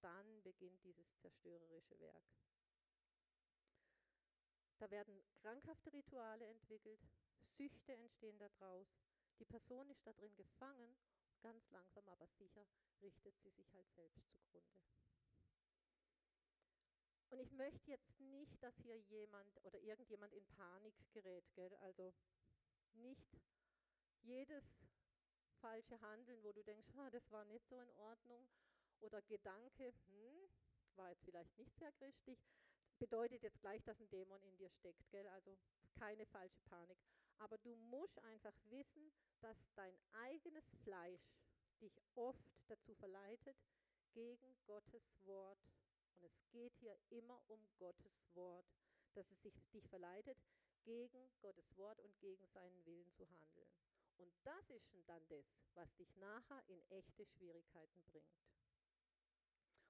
dann 0.00 0.42
beginnt 0.42 0.82
dieses 0.84 1.16
zerstörerische 1.18 1.98
Werk. 2.00 2.24
Da 4.78 4.90
werden 4.90 5.24
krankhafte 5.40 5.92
Rituale 5.92 6.46
entwickelt, 6.46 7.00
Süchte 7.56 7.94
entstehen 7.94 8.38
daraus. 8.38 8.86
Die 9.38 9.44
Person 9.44 9.88
ist 9.90 10.06
da 10.06 10.12
drin 10.12 10.36
gefangen, 10.36 10.96
ganz 11.46 11.70
langsam 11.70 12.08
aber 12.08 12.26
sicher 12.26 12.66
richtet 13.00 13.38
sie 13.38 13.50
sich 13.50 13.72
halt 13.72 13.88
selbst 13.94 14.26
zugrunde. 14.28 14.80
Und 17.30 17.38
ich 17.38 17.52
möchte 17.52 17.88
jetzt 17.88 18.18
nicht, 18.18 18.60
dass 18.60 18.74
hier 18.82 18.98
jemand 18.98 19.64
oder 19.64 19.80
irgendjemand 19.80 20.32
in 20.32 20.44
Panik 20.56 20.94
gerät. 21.12 21.44
Gell? 21.54 21.72
Also 21.82 22.12
nicht 22.94 23.38
jedes 24.22 24.64
falsche 25.60 26.00
Handeln, 26.00 26.42
wo 26.42 26.52
du 26.52 26.64
denkst, 26.64 26.88
ah, 26.96 27.10
das 27.10 27.30
war 27.30 27.44
nicht 27.44 27.68
so 27.68 27.80
in 27.80 27.90
Ordnung, 27.90 28.48
oder 29.00 29.22
Gedanke, 29.22 29.92
hm, 30.06 30.50
war 30.96 31.10
jetzt 31.10 31.22
vielleicht 31.22 31.56
nicht 31.58 31.76
sehr 31.78 31.92
christlich, 31.92 32.38
bedeutet 32.98 33.42
jetzt 33.42 33.60
gleich, 33.60 33.82
dass 33.84 34.00
ein 34.00 34.08
Dämon 34.08 34.42
in 34.42 34.56
dir 34.56 34.70
steckt. 34.70 35.08
Gell? 35.10 35.28
Also 35.28 35.56
keine 35.94 36.26
falsche 36.26 36.60
Panik. 36.62 36.98
Aber 37.38 37.58
du 37.58 37.74
musst 37.74 38.18
einfach 38.20 38.54
wissen, 38.70 39.12
dass 39.40 39.56
dein 39.74 39.96
eigenes 40.12 40.70
Fleisch 40.82 41.32
dich 41.80 42.00
oft 42.14 42.50
dazu 42.68 42.94
verleitet, 42.94 43.56
gegen 44.12 44.56
Gottes 44.64 45.12
Wort, 45.24 45.58
und 46.20 46.24
es 46.24 46.48
geht 46.50 46.74
hier 46.78 46.96
immer 47.10 47.38
um 47.48 47.60
Gottes 47.78 48.24
Wort, 48.34 48.66
dass 49.12 49.30
es 49.30 49.42
sich, 49.42 49.54
dich 49.72 49.86
verleitet, 49.88 50.38
gegen 50.84 51.30
Gottes 51.40 51.76
Wort 51.76 52.00
und 52.00 52.18
gegen 52.20 52.46
seinen 52.48 52.86
Willen 52.86 53.10
zu 53.12 53.28
handeln. 53.28 53.68
Und 54.18 54.32
das 54.44 54.70
ist 54.70 54.88
dann 55.06 55.26
das, 55.28 55.44
was 55.74 55.94
dich 55.96 56.14
nachher 56.16 56.62
in 56.68 56.82
echte 56.90 57.26
Schwierigkeiten 57.26 58.02
bringt. 58.04 58.40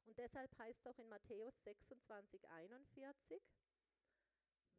Und 0.06 0.18
deshalb 0.18 0.56
heißt 0.58 0.80
es 0.80 0.86
auch 0.86 0.98
in 0.98 1.08
Matthäus 1.08 1.54
26, 1.64 2.48
41, 2.48 3.42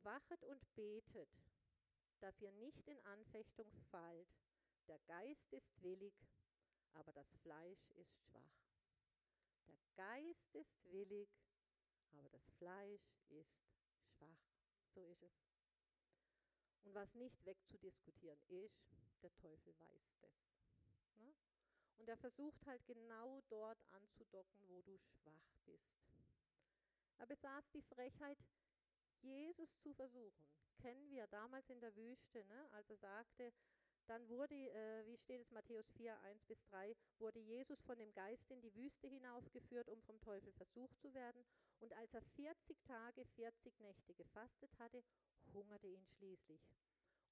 Wachet 0.04 0.44
und 0.46 0.76
betet, 0.76 1.30
dass 2.20 2.40
ihr 2.42 2.52
nicht 2.54 2.88
in 2.88 3.00
Anfechtung 3.06 3.72
fallt. 3.92 4.28
Der 4.88 5.00
Geist 5.00 5.52
ist 5.52 5.82
willig, 5.82 6.14
aber 6.94 7.12
das 7.14 7.32
Fleisch 7.42 7.90
ist 7.96 8.18
schwach. 8.22 8.58
Der 9.68 9.78
Geist 9.96 10.54
ist 10.54 10.92
willig, 10.92 11.30
aber 12.12 12.30
das 12.30 12.48
Fleisch 12.58 13.12
ist 13.30 13.60
schwach. 14.18 14.42
So 14.94 15.06
ist 15.06 15.22
es. 15.24 15.32
Und 16.84 16.94
was 16.94 17.14
nicht 17.16 17.46
wegzudiskutieren 17.46 18.40
ist, 18.48 18.80
der 19.22 19.34
Teufel 19.36 19.78
weiß 19.80 20.16
das. 20.22 20.32
Ne? 21.18 21.36
Und 21.98 22.08
er 22.08 22.18
versucht 22.18 22.66
halt 22.66 22.86
genau 22.86 23.42
dort 23.50 23.80
anzudocken, 23.92 24.68
wo 24.70 24.82
du 24.82 24.98
schwach 24.98 25.52
bist. 25.66 25.98
Er 27.18 27.26
besaß 27.26 27.70
die 27.74 27.82
Frechheit, 27.82 28.38
Jesus 29.22 29.70
zu 29.82 29.94
versuchen. 29.94 30.46
Kennen 30.80 31.10
wir 31.10 31.28
damals 31.28 31.70
in 31.70 31.80
der 31.80 31.96
Wüste, 31.96 32.46
ne? 32.46 32.70
als 32.72 32.90
er 32.90 32.98
sagte, 32.98 33.52
dann 34.08 34.28
wurde, 34.30 34.56
äh, 34.56 35.06
wie 35.06 35.18
steht 35.18 35.42
es, 35.42 35.52
Matthäus 35.52 35.86
4, 35.98 36.18
1 36.22 36.46
bis 36.46 36.64
3, 36.70 36.96
wurde 37.20 37.40
Jesus 37.40 37.82
von 37.82 37.98
dem 37.98 38.14
Geist 38.14 38.50
in 38.50 38.62
die 38.62 38.74
Wüste 38.74 39.08
hinaufgeführt, 39.08 39.90
um 39.90 40.02
vom 40.04 40.20
Teufel 40.22 40.54
versucht 40.54 40.98
zu 41.02 41.14
werden. 41.14 41.46
Und 41.80 41.94
als 41.94 42.14
er 42.14 42.22
40 42.22 42.82
Tage, 42.84 43.26
40 43.36 43.80
Nächte 43.80 44.14
gefastet 44.14 44.72
hatte, 44.80 45.04
hungerte 45.54 45.88
ihn 45.88 46.06
schließlich. 46.06 46.62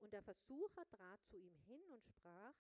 Und 0.01 0.11
der 0.11 0.23
Versucher 0.23 0.85
trat 0.89 1.23
zu 1.29 1.37
ihm 1.37 1.57
hin 1.65 1.81
und 1.89 2.05
sprach, 2.05 2.55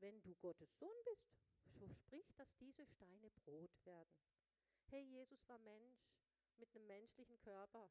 wenn 0.00 0.20
du 0.22 0.34
Gottes 0.36 0.76
Sohn 0.78 0.96
bist, 1.04 1.30
so 1.78 1.88
sprich, 1.88 2.26
dass 2.36 2.48
diese 2.58 2.84
Steine 2.86 3.30
Brot 3.44 3.70
werden. 3.84 4.18
Hey, 4.90 5.02
Jesus 5.02 5.48
war 5.48 5.58
Mensch 5.58 6.10
mit 6.58 6.68
einem 6.74 6.86
menschlichen 6.86 7.38
Körper. 7.40 7.88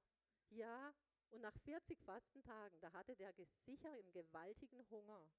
Ja, 0.49 0.93
und 1.31 1.41
nach 1.41 1.57
40 1.65 2.01
Fastentagen, 2.03 2.79
da 2.79 2.91
hatte 2.93 3.15
der 3.15 3.33
sicher 3.65 3.91
einen 3.91 4.11
gewaltigen 4.13 4.89
Hunger. 4.89 5.29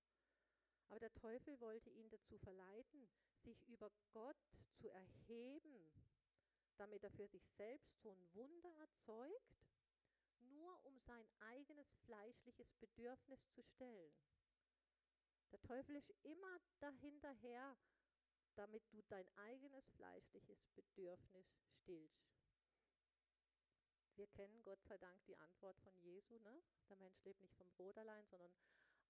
Aber 0.88 1.01
der 1.01 1.12
Teufel 1.14 1.59
wollte 1.61 1.90
ihn 1.90 2.11
dazu 2.11 2.38
verleiten, 2.38 3.09
sich 3.42 3.66
über 3.66 3.90
Gott 4.12 4.37
zu 4.75 4.88
erheben, 4.90 5.90
damit 6.77 7.03
er 7.03 7.11
für 7.11 7.27
sich 7.29 7.47
selbst 7.57 8.01
so 8.03 8.11
ein 8.11 8.35
Wunder 8.35 8.73
erzeugt, 8.77 9.57
nur 10.40 10.85
um 10.85 10.99
sein 11.01 11.27
eigenes 11.40 11.92
fleischliches 12.05 12.73
Bedürfnis 12.75 13.40
zu 13.51 13.62
stellen. 13.62 14.14
Der 15.53 15.62
Teufel 15.62 15.97
ist 15.97 16.12
immer 16.23 16.59
dahinterher, 16.81 17.77
damit 18.55 18.83
du 18.92 19.03
dein 19.09 19.29
eigenes 19.37 19.88
fleischliches 19.90 20.66
Bedürfnis 20.75 21.47
stillst. 21.81 22.36
Wir 24.16 24.26
kennen 24.29 24.62
Gott 24.62 24.83
sei 24.88 24.96
Dank 24.96 25.22
die 25.26 25.37
Antwort 25.37 25.79
von 25.81 25.94
Jesu. 25.98 26.38
Ne? 26.38 26.62
Der 26.88 26.96
Mensch 26.96 27.22
lebt 27.24 27.42
nicht 27.42 27.55
vom 27.57 27.70
Brot 27.72 27.98
allein, 27.98 28.26
sondern 28.29 28.50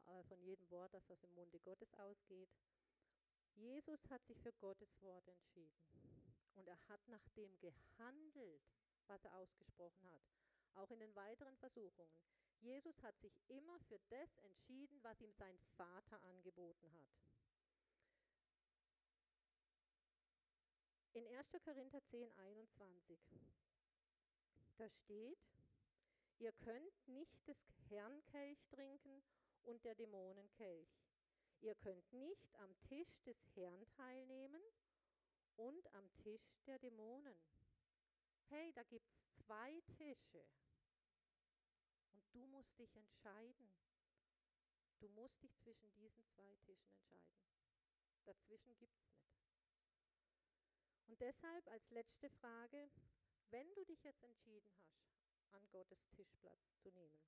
äh, 0.06 0.24
von 0.24 0.40
jedem 0.42 0.68
Wort, 0.70 0.92
das 0.94 1.08
aus 1.08 1.20
dem 1.20 1.32
Munde 1.34 1.60
Gottes 1.60 1.94
ausgeht. 1.94 2.48
Jesus 3.54 4.00
hat 4.10 4.24
sich 4.26 4.38
für 4.40 4.52
Gottes 4.54 5.00
Wort 5.02 5.26
entschieden. 5.28 5.80
Und 6.56 6.66
er 6.66 6.88
hat 6.88 7.06
nach 7.06 7.28
dem 7.36 7.56
gehandelt, 7.60 8.62
was 9.06 9.24
er 9.24 9.36
ausgesprochen 9.36 10.10
hat. 10.10 10.22
Auch 10.74 10.90
in 10.90 10.98
den 10.98 11.14
weiteren 11.14 11.56
Versuchungen. 11.58 12.20
Jesus 12.60 13.00
hat 13.02 13.16
sich 13.20 13.32
immer 13.48 13.78
für 13.80 14.00
das 14.08 14.36
entschieden, 14.38 14.98
was 15.02 15.20
ihm 15.20 15.32
sein 15.34 15.56
Vater 15.76 16.20
angeboten 16.24 16.92
hat. 16.92 17.08
In 21.12 21.26
1. 21.28 21.46
Korinther 21.64 22.02
10, 22.10 22.32
21 22.38 23.18
da 24.76 24.88
steht, 24.88 25.38
ihr 26.38 26.52
könnt 26.52 27.08
nicht 27.08 27.46
des 27.46 27.56
Herrn 27.88 28.24
Kelch 28.26 28.64
trinken 28.68 29.22
und 29.64 29.84
der 29.84 29.94
Dämonen 29.94 30.50
Kelch. 30.52 30.88
Ihr 31.60 31.74
könnt 31.76 32.12
nicht 32.12 32.54
am 32.56 32.76
Tisch 32.82 33.18
des 33.24 33.36
Herrn 33.54 33.86
teilnehmen 33.96 34.62
und 35.56 35.94
am 35.94 36.12
Tisch 36.22 36.58
der 36.66 36.78
Dämonen. 36.78 37.36
Hey, 38.48 38.72
da 38.74 38.82
gibt 38.84 39.08
es 39.10 39.44
zwei 39.44 39.80
Tische. 39.96 40.44
Und 42.12 42.22
du 42.32 42.46
musst 42.46 42.78
dich 42.78 42.94
entscheiden. 42.94 43.70
Du 45.00 45.08
musst 45.08 45.42
dich 45.42 45.56
zwischen 45.58 45.92
diesen 45.94 46.24
zwei 46.28 46.54
Tischen 46.64 46.92
entscheiden. 46.92 47.46
Dazwischen 48.24 48.76
gibt 48.76 48.96
es 48.98 49.10
nicht. 49.14 49.36
Und 51.06 51.20
deshalb 51.20 51.66
als 51.68 51.90
letzte 51.90 52.28
Frage, 52.30 52.90
wenn 53.50 53.74
du 53.74 53.85
dich 53.85 54.02
jetzt 54.02 54.22
entschieden 54.22 54.72
hast, 54.80 55.06
an 55.52 55.68
Gottes 55.70 56.06
Tischplatz 56.11 56.76
zu 56.82 56.90
nehmen, 56.90 57.22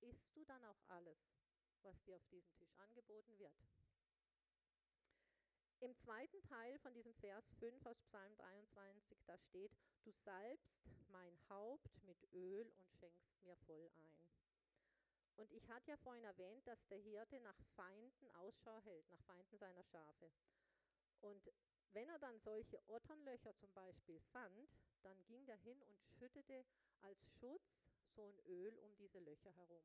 isst 0.00 0.34
du 0.34 0.44
dann 0.44 0.64
auch 0.64 0.80
alles, 0.88 1.18
was 1.82 2.02
dir 2.04 2.16
auf 2.16 2.26
diesem 2.26 2.52
Tisch 2.54 2.74
angeboten 2.78 3.38
wird? 3.38 3.54
Im 5.80 5.94
zweiten 5.96 6.42
Teil 6.44 6.78
von 6.78 6.94
diesem 6.94 7.14
Vers 7.14 7.44
5 7.58 7.84
aus 7.84 8.00
Psalm 8.04 8.34
23, 8.36 9.22
da 9.26 9.36
steht, 9.36 9.72
du 10.04 10.12
salbst 10.12 10.80
mein 11.08 11.38
Haupt 11.50 12.02
mit 12.04 12.16
Öl 12.32 12.72
und 12.78 12.92
schenkst 12.94 13.42
mir 13.42 13.56
voll 13.66 13.90
ein. 13.96 14.24
Und 15.36 15.52
ich 15.52 15.68
hatte 15.68 15.90
ja 15.90 15.96
vorhin 15.98 16.24
erwähnt, 16.24 16.66
dass 16.66 16.86
der 16.86 16.98
Hirte 16.98 17.40
nach 17.40 17.60
Feinden 17.76 18.30
Ausschau 18.36 18.80
hält, 18.82 19.10
nach 19.10 19.20
Feinden 19.22 19.58
seiner 19.58 19.82
Schafe. 19.82 20.30
Und 21.20 21.52
wenn 21.94 22.08
er 22.08 22.18
dann 22.18 22.38
solche 22.40 22.78
Otternlöcher 22.88 23.54
zum 23.56 23.72
Beispiel 23.72 24.20
fand, 24.32 24.68
dann 25.02 25.24
ging 25.26 25.46
er 25.46 25.56
hin 25.56 25.80
und 25.82 26.02
schüttete 26.18 26.64
als 27.00 27.18
Schutz 27.38 27.62
so 28.14 28.24
ein 28.24 28.38
Öl 28.46 28.76
um 28.78 28.94
diese 28.96 29.20
Löcher 29.20 29.52
herum. 29.52 29.84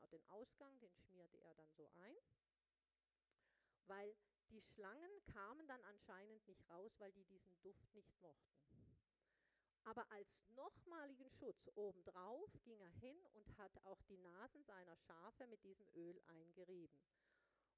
Und 0.00 0.12
den 0.12 0.24
Ausgang, 0.28 0.78
den 0.80 0.92
schmierte 0.94 1.38
er 1.38 1.54
dann 1.54 1.72
so 1.72 1.88
ein, 1.94 2.16
weil 3.86 4.14
die 4.50 4.60
Schlangen 4.60 5.24
kamen 5.32 5.66
dann 5.66 5.82
anscheinend 5.82 6.46
nicht 6.46 6.68
raus, 6.70 6.92
weil 6.98 7.12
die 7.12 7.24
diesen 7.24 7.60
Duft 7.62 7.94
nicht 7.94 8.20
mochten. 8.20 8.54
Aber 9.84 10.10
als 10.10 10.28
nochmaligen 10.54 11.28
Schutz 11.30 11.68
obendrauf 11.74 12.50
ging 12.64 12.80
er 12.80 12.90
hin 13.00 13.16
und 13.34 13.58
hat 13.58 13.72
auch 13.84 14.00
die 14.04 14.16
Nasen 14.16 14.64
seiner 14.64 14.96
Schafe 14.96 15.46
mit 15.46 15.62
diesem 15.62 15.86
Öl 15.94 16.20
eingerieben. 16.26 16.98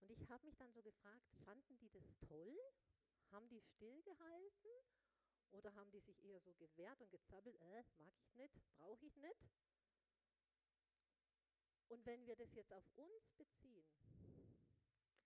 Und 0.00 0.10
ich 0.10 0.28
habe 0.28 0.44
mich 0.44 0.56
dann 0.56 0.72
so 0.72 0.82
gefragt, 0.82 1.26
fanden 1.44 1.78
die 1.78 1.90
das 1.90 2.04
toll? 2.28 2.56
Haben 3.30 3.48
die 3.48 3.60
stillgehalten 3.60 4.70
oder 5.50 5.74
haben 5.74 5.90
die 5.90 6.00
sich 6.00 6.22
eher 6.24 6.40
so 6.40 6.52
gewehrt 6.54 7.00
und 7.00 7.10
gezappelt, 7.10 7.56
äh, 7.60 7.84
mag 7.98 8.14
ich 8.20 8.34
nicht, 8.34 8.54
brauche 8.76 9.04
ich 9.06 9.16
nicht? 9.16 9.48
Und 11.88 12.04
wenn 12.04 12.26
wir 12.26 12.36
das 12.36 12.52
jetzt 12.54 12.72
auf 12.72 12.84
uns 12.96 13.30
beziehen, 13.36 13.86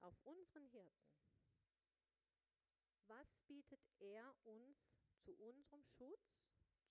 auf 0.00 0.14
unseren 0.24 0.66
Hirten, 0.68 1.10
was 3.06 3.26
bietet 3.48 3.80
er 3.98 4.34
uns 4.44 4.78
zu 5.24 5.32
unserem 5.32 5.84
Schutz, 5.84 6.38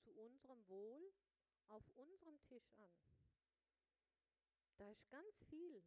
zu 0.03 0.11
unserem 0.11 0.67
Wohl 0.67 1.13
auf 1.69 1.83
unserem 1.95 2.41
Tisch 2.43 2.69
an? 2.77 2.91
Da 4.77 4.89
ist 4.91 5.09
ganz 5.09 5.43
viel. 5.49 5.83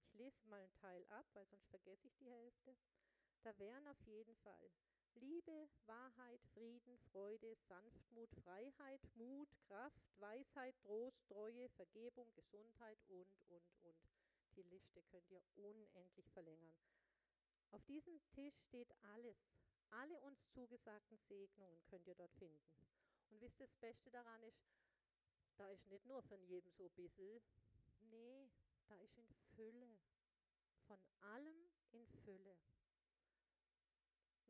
Ich 0.00 0.14
lese 0.14 0.46
mal 0.48 0.60
einen 0.60 0.74
Teil 0.74 1.04
ab, 1.08 1.26
weil 1.34 1.46
sonst 1.46 1.68
vergesse 1.68 2.06
ich 2.06 2.16
die 2.16 2.30
Hälfte. 2.30 2.76
Da 3.42 3.58
wären 3.58 3.86
auf 3.88 4.00
jeden 4.06 4.36
Fall 4.36 4.70
Liebe, 5.14 5.68
Wahrheit, 5.86 6.40
Frieden, 6.54 6.98
Freude, 7.10 7.56
Sanftmut, 7.68 8.30
Freiheit, 8.44 9.00
Mut, 9.14 9.48
Kraft, 9.66 10.00
Weisheit, 10.18 10.74
Trost, 10.80 11.18
Treue, 11.26 11.68
Vergebung, 11.70 12.32
Gesundheit 12.34 12.98
und, 13.08 13.26
und, 13.48 13.64
und. 13.82 14.08
Die 14.56 14.62
Liste 14.62 15.02
könnt 15.02 15.30
ihr 15.30 15.42
unendlich 15.56 16.30
verlängern. 16.30 16.76
Auf 17.72 17.82
diesem 17.84 18.20
Tisch 18.28 18.54
steht 18.68 18.92
alles. 19.02 19.36
Alle 19.90 20.20
uns 20.20 20.38
zugesagten 20.50 21.18
Segnungen 21.28 21.82
könnt 21.86 22.06
ihr 22.06 22.14
dort 22.14 22.32
finden. 22.34 22.60
Und 23.30 23.40
wisst 23.40 23.60
ihr, 23.60 23.66
das 23.66 23.76
Beste 23.76 24.10
daran 24.10 24.42
ist, 24.42 24.62
da 25.56 25.68
ist 25.70 25.86
nicht 25.88 26.06
nur 26.06 26.22
von 26.22 26.42
jedem 26.44 26.72
so 26.72 26.84
ein 26.84 26.94
bisschen, 26.94 27.42
nee, 28.10 28.48
da 28.88 28.94
ist 28.96 29.16
in 29.18 29.28
Fülle. 29.54 29.98
Von 30.86 31.00
allem 31.20 31.70
in 31.92 32.06
Fülle. 32.24 32.56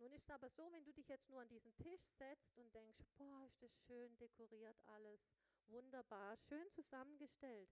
Nun 0.03 0.13
ist 0.15 0.25
es 0.25 0.31
aber 0.31 0.51
so, 0.51 0.73
wenn 0.73 0.85
du 0.85 0.93
dich 0.93 1.07
jetzt 1.09 1.31
nur 1.31 1.41
an 1.41 1.49
diesen 1.49 1.73
Tisch 1.77 2.03
setzt 2.19 2.59
und 2.59 2.75
denkst, 2.75 2.99
boah, 3.17 3.45
ist 3.47 3.63
das 3.63 3.73
schön 3.87 4.19
dekoriert 4.19 4.77
alles, 4.87 5.21
wunderbar, 5.69 6.37
schön 6.39 6.69
zusammengestellt. 6.73 7.71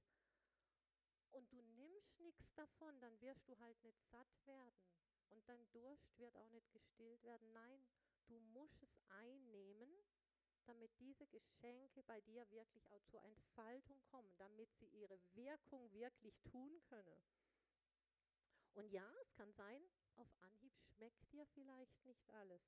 und 1.32 1.50
du 1.52 1.60
nimmst 1.62 2.20
nichts 2.20 2.52
davon, 2.54 3.00
dann 3.00 3.20
wirst 3.20 3.48
du 3.48 3.58
halt 3.58 3.82
nicht 3.82 4.00
satt 4.10 4.46
werden. 4.46 4.86
Und 5.30 5.48
dein 5.48 5.68
Durst 5.72 6.18
wird 6.18 6.36
auch 6.36 6.48
nicht 6.50 6.70
gestillt 6.72 7.22
werden. 7.24 7.52
Nein, 7.52 7.86
du 8.26 8.38
musst 8.38 8.82
es 8.82 8.96
einnehmen, 9.08 9.90
damit 10.66 10.90
diese 11.00 11.26
Geschenke 11.28 12.02
bei 12.04 12.20
dir 12.22 12.48
wirklich 12.50 12.90
auch 12.92 13.04
zur 13.06 13.22
Entfaltung 13.22 14.00
kommen, 14.04 14.36
damit 14.38 14.72
sie 14.76 14.88
ihre 14.88 15.18
Wirkung 15.34 15.92
wirklich 15.92 16.38
tun 16.42 16.80
können. 16.84 17.24
Und 18.74 18.90
ja, 18.90 19.08
es 19.22 19.32
kann 19.34 19.52
sein, 19.52 19.82
auf 20.20 20.32
Anhieb 20.42 20.72
schmeckt 20.76 21.32
dir 21.32 21.46
vielleicht 21.54 22.04
nicht 22.04 22.28
alles. 22.30 22.62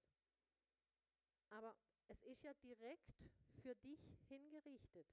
Aber 1.50 1.74
es 2.08 2.22
ist 2.22 2.42
ja 2.42 2.54
direkt 2.54 3.12
für 3.62 3.74
dich 3.76 4.00
hingerichtet. 4.28 5.06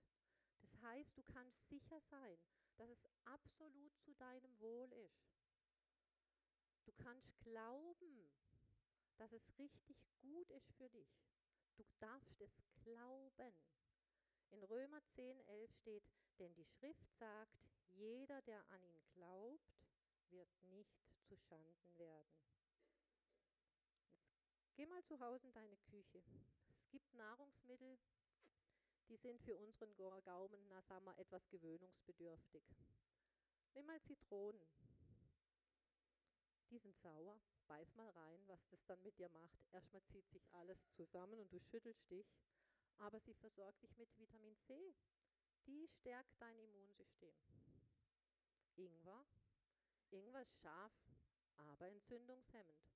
Das 0.61 0.81
heißt, 0.81 1.17
du 1.17 1.23
kannst 1.23 1.67
sicher 1.69 1.99
sein, 2.09 2.37
dass 2.77 2.89
es 2.89 3.05
absolut 3.25 3.91
zu 3.99 4.13
deinem 4.15 4.59
Wohl 4.59 4.91
ist. 4.93 5.29
Du 6.85 6.93
kannst 6.93 7.39
glauben, 7.41 8.29
dass 9.17 9.31
es 9.33 9.59
richtig 9.59 9.97
gut 10.21 10.49
ist 10.49 10.71
für 10.77 10.89
dich. 10.89 11.21
Du 11.75 11.83
darfst 11.99 12.41
es 12.41 12.51
glauben. 12.83 13.53
In 14.51 14.63
Römer 14.63 15.01
10, 15.15 15.39
11 15.41 15.71
steht, 15.75 16.03
denn 16.39 16.53
die 16.55 16.65
Schrift 16.65 17.05
sagt, 17.19 17.59
jeder, 17.91 18.41
der 18.43 18.65
an 18.71 18.83
ihn 18.83 19.03
glaubt, 19.13 19.75
wird 20.31 20.49
nicht 20.63 20.99
zu 21.27 21.35
Schanden 21.37 21.97
werden. 21.97 22.33
Jetzt 24.61 24.75
geh 24.75 24.85
mal 24.85 25.03
zu 25.03 25.19
Hause 25.19 25.47
in 25.47 25.53
deine 25.53 25.77
Küche. 25.77 26.23
Es 26.79 26.89
gibt 26.89 27.13
Nahrungsmittel, 27.13 27.97
die 29.09 29.17
sind 29.17 29.41
für 29.41 29.57
unseren 29.57 29.95
Gaumen, 29.95 30.67
na 30.69 30.81
sagen 30.83 31.05
wir, 31.05 31.17
etwas 31.17 31.47
gewöhnungsbedürftig. 31.49 32.63
Nimm 33.73 33.85
mal 33.85 34.01
Zitronen. 34.03 34.61
Die 36.69 36.77
sind 36.77 36.95
sauer. 36.99 37.39
Beiß 37.67 37.95
mal 37.95 38.09
rein, 38.09 38.41
was 38.47 38.59
das 38.69 38.83
dann 38.85 39.01
mit 39.03 39.17
dir 39.19 39.29
macht. 39.29 39.59
Erstmal 39.71 40.03
zieht 40.05 40.27
sich 40.29 40.43
alles 40.53 40.77
zusammen 40.95 41.39
und 41.39 41.51
du 41.51 41.59
schüttelst 41.59 42.09
dich. 42.09 42.27
Aber 42.97 43.19
sie 43.19 43.33
versorgt 43.33 43.81
dich 43.83 43.95
mit 43.97 44.09
Vitamin 44.17 44.57
C. 44.67 44.95
Die 45.65 45.87
stärkt 45.87 46.33
dein 46.39 46.57
Immunsystem. 46.57 47.35
Ingwer 48.75 49.23
Irgendwas 50.11 50.47
scharf, 50.61 50.91
aber 51.57 51.87
entzündungshemmend. 51.87 52.89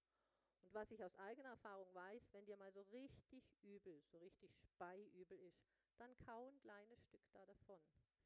Und 0.63 0.73
was 0.73 0.91
ich 0.91 1.03
aus 1.03 1.15
eigener 1.15 1.49
Erfahrung 1.49 1.93
weiß, 1.93 2.33
wenn 2.33 2.45
dir 2.45 2.57
mal 2.57 2.71
so 2.71 2.81
richtig 2.91 3.43
übel, 3.61 4.01
so 4.11 4.17
richtig 4.17 4.51
speiübel 4.57 5.39
ist, 5.39 5.61
dann 5.97 6.17
kau 6.25 6.47
ein 6.47 6.59
kleines 6.59 7.01
Stück 7.03 7.21
da 7.31 7.45
davon. 7.45 7.81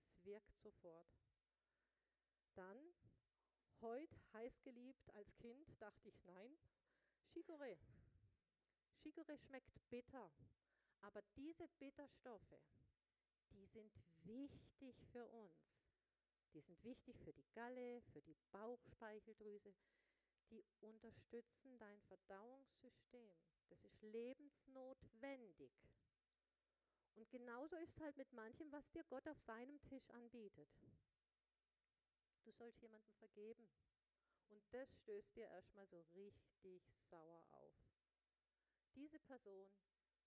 Es 0.05 0.23
wirkt 0.25 0.57
sofort. 0.61 1.07
Dann, 2.55 2.77
heute 3.81 4.15
heiß 4.33 4.61
geliebt 4.63 5.09
als 5.13 5.35
Kind, 5.37 5.69
dachte 5.79 6.09
ich, 6.09 6.23
nein, 6.25 6.57
Chicorée. 7.33 7.77
Chicorée 9.03 9.37
schmeckt 9.37 9.89
bitter, 9.89 10.31
aber 11.01 11.21
diese 11.35 11.67
Bitterstoffe, 11.79 12.59
die 13.51 13.65
sind 13.67 13.91
wichtig 14.23 14.95
für 15.11 15.27
uns. 15.27 15.76
Die 16.53 16.61
sind 16.61 16.83
wichtig 16.83 17.19
für 17.19 17.33
die 17.33 17.47
Galle, 17.53 18.01
für 18.13 18.21
die 18.21 18.35
Bauchspeicheldrüse. 18.51 19.73
Die 20.49 20.63
unterstützen 20.79 21.77
dein 21.77 22.01
Verdauungssystem. 22.03 23.35
Das 23.69 23.83
ist 23.83 24.01
lebensnotwendig. 24.01 25.71
Und 27.15 27.29
genauso 27.29 27.75
ist 27.77 27.93
es 27.95 27.99
halt 27.99 28.15
mit 28.17 28.31
manchem, 28.31 28.71
was 28.71 28.89
dir 28.91 29.03
Gott 29.05 29.27
auf 29.27 29.39
seinem 29.41 29.81
Tisch 29.83 30.09
anbietet. 30.11 30.69
Du 32.43 32.51
sollst 32.51 32.81
jemandem 32.81 33.11
vergeben. 33.15 33.67
Und 34.49 34.63
das 34.71 34.87
stößt 34.99 35.35
dir 35.35 35.47
erstmal 35.49 35.87
so 35.87 35.99
richtig 36.15 36.81
sauer 37.09 37.43
auf. 37.51 37.73
Diese 38.95 39.19
Person, 39.19 39.69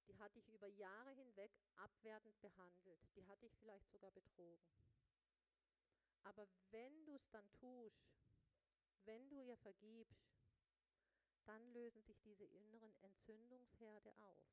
die 0.06 0.18
hat 0.18 0.34
dich 0.36 0.48
über 0.50 0.66
Jahre 0.66 1.12
hinweg 1.12 1.50
abwertend 1.76 2.38
behandelt. 2.40 3.00
Die 3.16 3.26
hat 3.26 3.40
dich 3.40 3.56
vielleicht 3.56 3.90
sogar 3.90 4.10
betrogen. 4.10 4.68
Aber 6.24 6.46
wenn 6.70 7.04
du 7.04 7.14
es 7.14 7.28
dann 7.30 7.50
tust, 7.52 8.10
wenn 9.04 9.28
du 9.28 9.40
ihr 9.42 9.56
vergibst, 9.56 10.30
dann 11.44 11.72
lösen 11.72 12.02
sich 12.02 12.20
diese 12.20 12.44
inneren 12.44 12.94
Entzündungsherde 13.02 14.14
auf. 14.18 14.44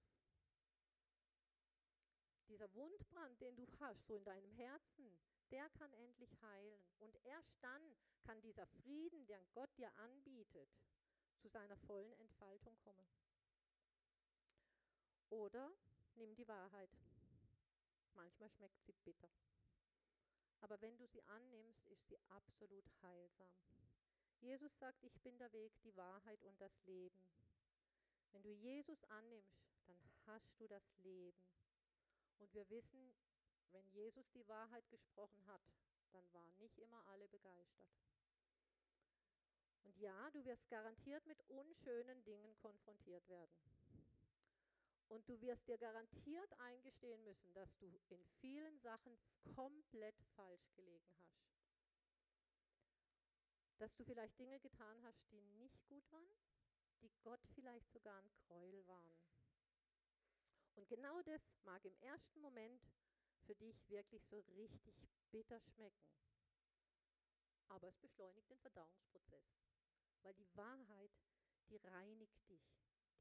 Dieser 2.47 2.73
Wundbrand, 2.73 3.39
den 3.41 3.55
du 3.55 3.67
hast, 3.79 4.07
so 4.07 4.15
in 4.15 4.23
deinem 4.23 4.51
Herzen, 4.51 5.19
der 5.51 5.69
kann 5.71 5.91
endlich 5.93 6.29
heilen. 6.41 6.81
Und 6.99 7.15
erst 7.25 7.51
dann 7.61 7.81
kann 8.23 8.41
dieser 8.41 8.65
Frieden, 8.67 9.25
den 9.27 9.45
Gott 9.51 9.69
dir 9.77 9.93
anbietet, 9.97 10.69
zu 11.37 11.49
seiner 11.49 11.77
vollen 11.77 12.13
Entfaltung 12.13 12.77
kommen. 12.77 13.07
Oder 15.29 15.71
nimm 16.15 16.33
die 16.35 16.47
Wahrheit. 16.47 16.89
Manchmal 18.13 18.49
schmeckt 18.49 18.81
sie 18.85 18.93
bitter. 19.03 19.29
Aber 20.61 20.79
wenn 20.81 20.97
du 20.97 21.05
sie 21.07 21.23
annimmst, 21.23 21.87
ist 21.87 22.07
sie 22.07 22.17
absolut 22.29 22.85
heilsam. 23.01 23.53
Jesus 24.39 24.77
sagt, 24.77 25.03
ich 25.03 25.19
bin 25.21 25.37
der 25.37 25.51
Weg, 25.51 25.71
die 25.83 25.95
Wahrheit 25.95 26.43
und 26.43 26.59
das 26.61 26.71
Leben. 26.85 27.19
Wenn 28.31 28.43
du 28.43 28.51
Jesus 28.51 29.03
annimmst, 29.05 29.67
dann 29.87 29.97
hast 30.25 30.59
du 30.59 30.67
das 30.67 30.83
Leben. 30.97 31.41
Und 32.37 32.53
wir 32.53 32.69
wissen, 32.69 33.13
wenn 33.71 33.87
Jesus 33.89 34.29
die 34.31 34.47
Wahrheit 34.47 34.87
gesprochen 34.89 35.45
hat, 35.47 35.61
dann 36.11 36.33
waren 36.33 36.55
nicht 36.57 36.77
immer 36.79 37.05
alle 37.07 37.27
begeistert. 37.27 37.89
Und 39.83 39.97
ja, 39.97 40.29
du 40.31 40.43
wirst 40.45 40.67
garantiert 40.69 41.25
mit 41.25 41.41
unschönen 41.49 42.23
Dingen 42.23 42.55
konfrontiert 42.57 43.27
werden. 43.29 43.55
Und 45.09 45.27
du 45.27 45.39
wirst 45.41 45.67
dir 45.67 45.77
garantiert 45.77 46.53
eingestehen 46.59 47.23
müssen, 47.23 47.53
dass 47.53 47.73
du 47.77 47.99
in 48.09 48.25
vielen 48.41 48.77
Sachen 48.79 49.17
komplett 49.55 50.15
falsch 50.35 50.69
gelegen 50.75 51.09
hast. 51.17 51.37
Dass 53.79 53.95
du 53.95 54.03
vielleicht 54.03 54.37
Dinge 54.37 54.59
getan 54.59 55.01
hast, 55.03 55.31
die 55.31 55.41
nicht 55.59 55.85
gut 55.87 56.11
waren, 56.11 56.37
die 57.01 57.11
Gott 57.21 57.39
vielleicht 57.53 57.89
sogar 57.91 58.17
ein 58.17 58.31
Gräuel 58.47 58.85
waren. 58.87 59.17
Und 60.75 60.87
genau 60.89 61.21
das 61.23 61.41
mag 61.63 61.83
im 61.85 61.95
ersten 62.01 62.39
Moment 62.41 62.81
für 63.45 63.55
dich 63.55 63.89
wirklich 63.89 64.23
so 64.25 64.39
richtig 64.55 64.95
bitter 65.31 65.59
schmecken. 65.59 66.07
Aber 67.69 67.87
es 67.87 67.97
beschleunigt 67.97 68.49
den 68.49 68.59
Verdauungsprozess, 68.59 69.45
weil 70.21 70.33
die 70.35 70.47
Wahrheit, 70.55 71.11
die 71.69 71.77
reinigt 71.77 72.49
dich, 72.49 72.61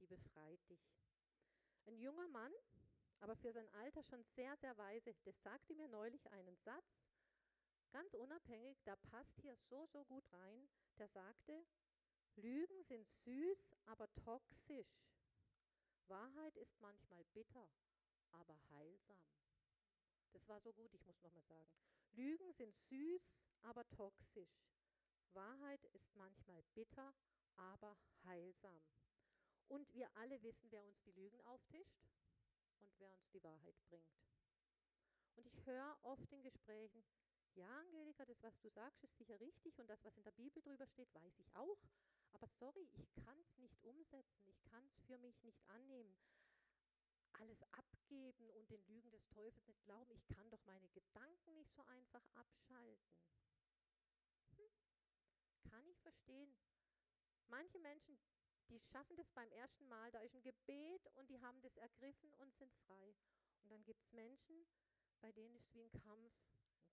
die 0.01 0.07
befreit 0.07 0.61
dich. 0.69 0.97
Ein 1.87 1.99
junger 1.99 2.27
Mann, 2.29 2.53
aber 3.21 3.37
für 3.37 3.53
sein 3.53 3.69
Alter 3.71 4.03
schon 4.03 4.25
sehr, 4.35 4.57
sehr 4.57 4.77
weise, 4.77 5.15
der 5.25 5.33
sagte 5.33 5.75
mir 5.75 5.89
neulich 5.89 6.31
einen 6.33 6.57
Satz, 6.57 6.85
ganz 7.93 8.13
unabhängig, 8.15 8.77
da 8.85 8.97
passt 8.97 9.41
hier 9.41 9.57
so, 9.71 9.87
so 9.87 10.05
gut 10.05 10.25
rein. 10.33 10.69
Der 10.99 11.09
sagte, 11.09 11.65
Lügen 12.37 12.83
sind 12.85 13.09
süß, 13.25 13.75
aber 13.87 14.13
toxisch. 14.15 15.07
Wahrheit 16.09 16.57
ist 16.57 16.79
manchmal 16.81 17.25
bitter, 17.33 17.69
aber 18.33 18.59
heilsam. 18.71 19.25
Das 20.33 20.47
war 20.49 20.61
so 20.61 20.73
gut, 20.73 20.93
ich 20.93 21.05
muss 21.07 21.23
nochmal 21.23 21.45
sagen. 21.45 21.71
Lügen 22.13 22.53
sind 22.53 22.77
süß, 22.89 23.23
aber 23.63 23.89
toxisch. 23.91 24.67
Wahrheit 25.33 25.85
ist 25.93 26.15
manchmal 26.15 26.63
bitter, 26.75 27.15
aber 27.57 27.97
heilsam. 28.25 28.83
Und 29.69 29.93
wir 29.95 30.09
alle 30.17 30.43
wissen, 30.43 30.71
wer 30.71 30.85
uns 30.85 31.01
die 31.03 31.13
Lügen 31.13 31.41
auftischt 31.43 31.99
und 32.81 32.91
wer 32.99 33.13
uns 33.13 33.29
die 33.31 33.43
Wahrheit 33.43 33.77
bringt. 33.89 34.17
Und 35.35 35.47
ich 35.47 35.67
höre 35.67 35.99
oft 36.03 36.33
in 36.33 36.43
Gesprächen, 36.43 37.05
ja, 37.55 37.69
Angelika, 37.79 38.25
das, 38.27 38.43
was 38.43 38.59
du 38.61 38.69
sagst, 38.69 39.03
ist 39.03 39.17
sicher 39.17 39.41
richtig 39.41 39.79
und 39.79 39.89
das, 39.89 40.05
was 40.05 40.17
in 40.17 40.25
der 40.25 40.33
Bibel 40.33 40.63
drüber 40.63 40.87
steht, 40.87 41.13
weiß 41.15 41.39
ich 41.39 41.57
auch. 41.57 41.79
Aber 42.33 42.47
sorry, 42.49 42.87
ich 42.93 43.15
kann 43.25 43.39
es 43.41 43.57
nicht 43.57 43.83
umsetzen, 43.83 44.47
ich 44.47 44.63
kann 44.65 44.85
es 44.87 45.01
für 45.07 45.17
mich 45.19 45.43
nicht 45.43 45.59
annehmen. 45.69 46.15
Alles 47.33 47.63
abgeben 47.73 48.51
und 48.51 48.71
den 48.71 48.85
Lügen 48.87 49.11
des 49.11 49.27
Teufels 49.29 49.67
nicht 49.67 49.83
glauben, 49.85 50.11
ich 50.13 50.27
kann 50.29 50.51
doch 50.51 50.63
meine 50.67 50.89
Gedanken 50.89 51.55
nicht 51.55 51.73
so 51.75 51.83
einfach 51.85 52.23
abschalten. 52.35 53.17
Hm, 54.57 54.71
kann 55.71 55.87
ich 55.87 55.99
verstehen. 56.01 56.55
Manche 57.49 57.79
Menschen 57.79 58.19
die 58.69 58.81
schaffen 58.81 59.17
das 59.17 59.31
beim 59.31 59.51
ersten 59.53 59.87
Mal, 59.89 60.11
da 60.11 60.21
ist 60.21 60.35
ein 60.35 60.43
Gebet 60.43 61.07
und 61.15 61.29
die 61.31 61.41
haben 61.41 61.61
das 61.63 61.77
ergriffen 61.77 62.33
und 62.35 62.55
sind 62.57 62.73
frei. 62.87 63.15
Und 63.63 63.71
dann 63.71 63.85
gibt 63.85 64.03
es 64.03 64.13
Menschen, 64.13 64.67
bei 65.21 65.33
denen 65.33 65.55
ist 65.57 65.67
es 65.67 65.75
wie 65.75 65.83
ein 65.83 65.93
Kampf, 65.93 66.33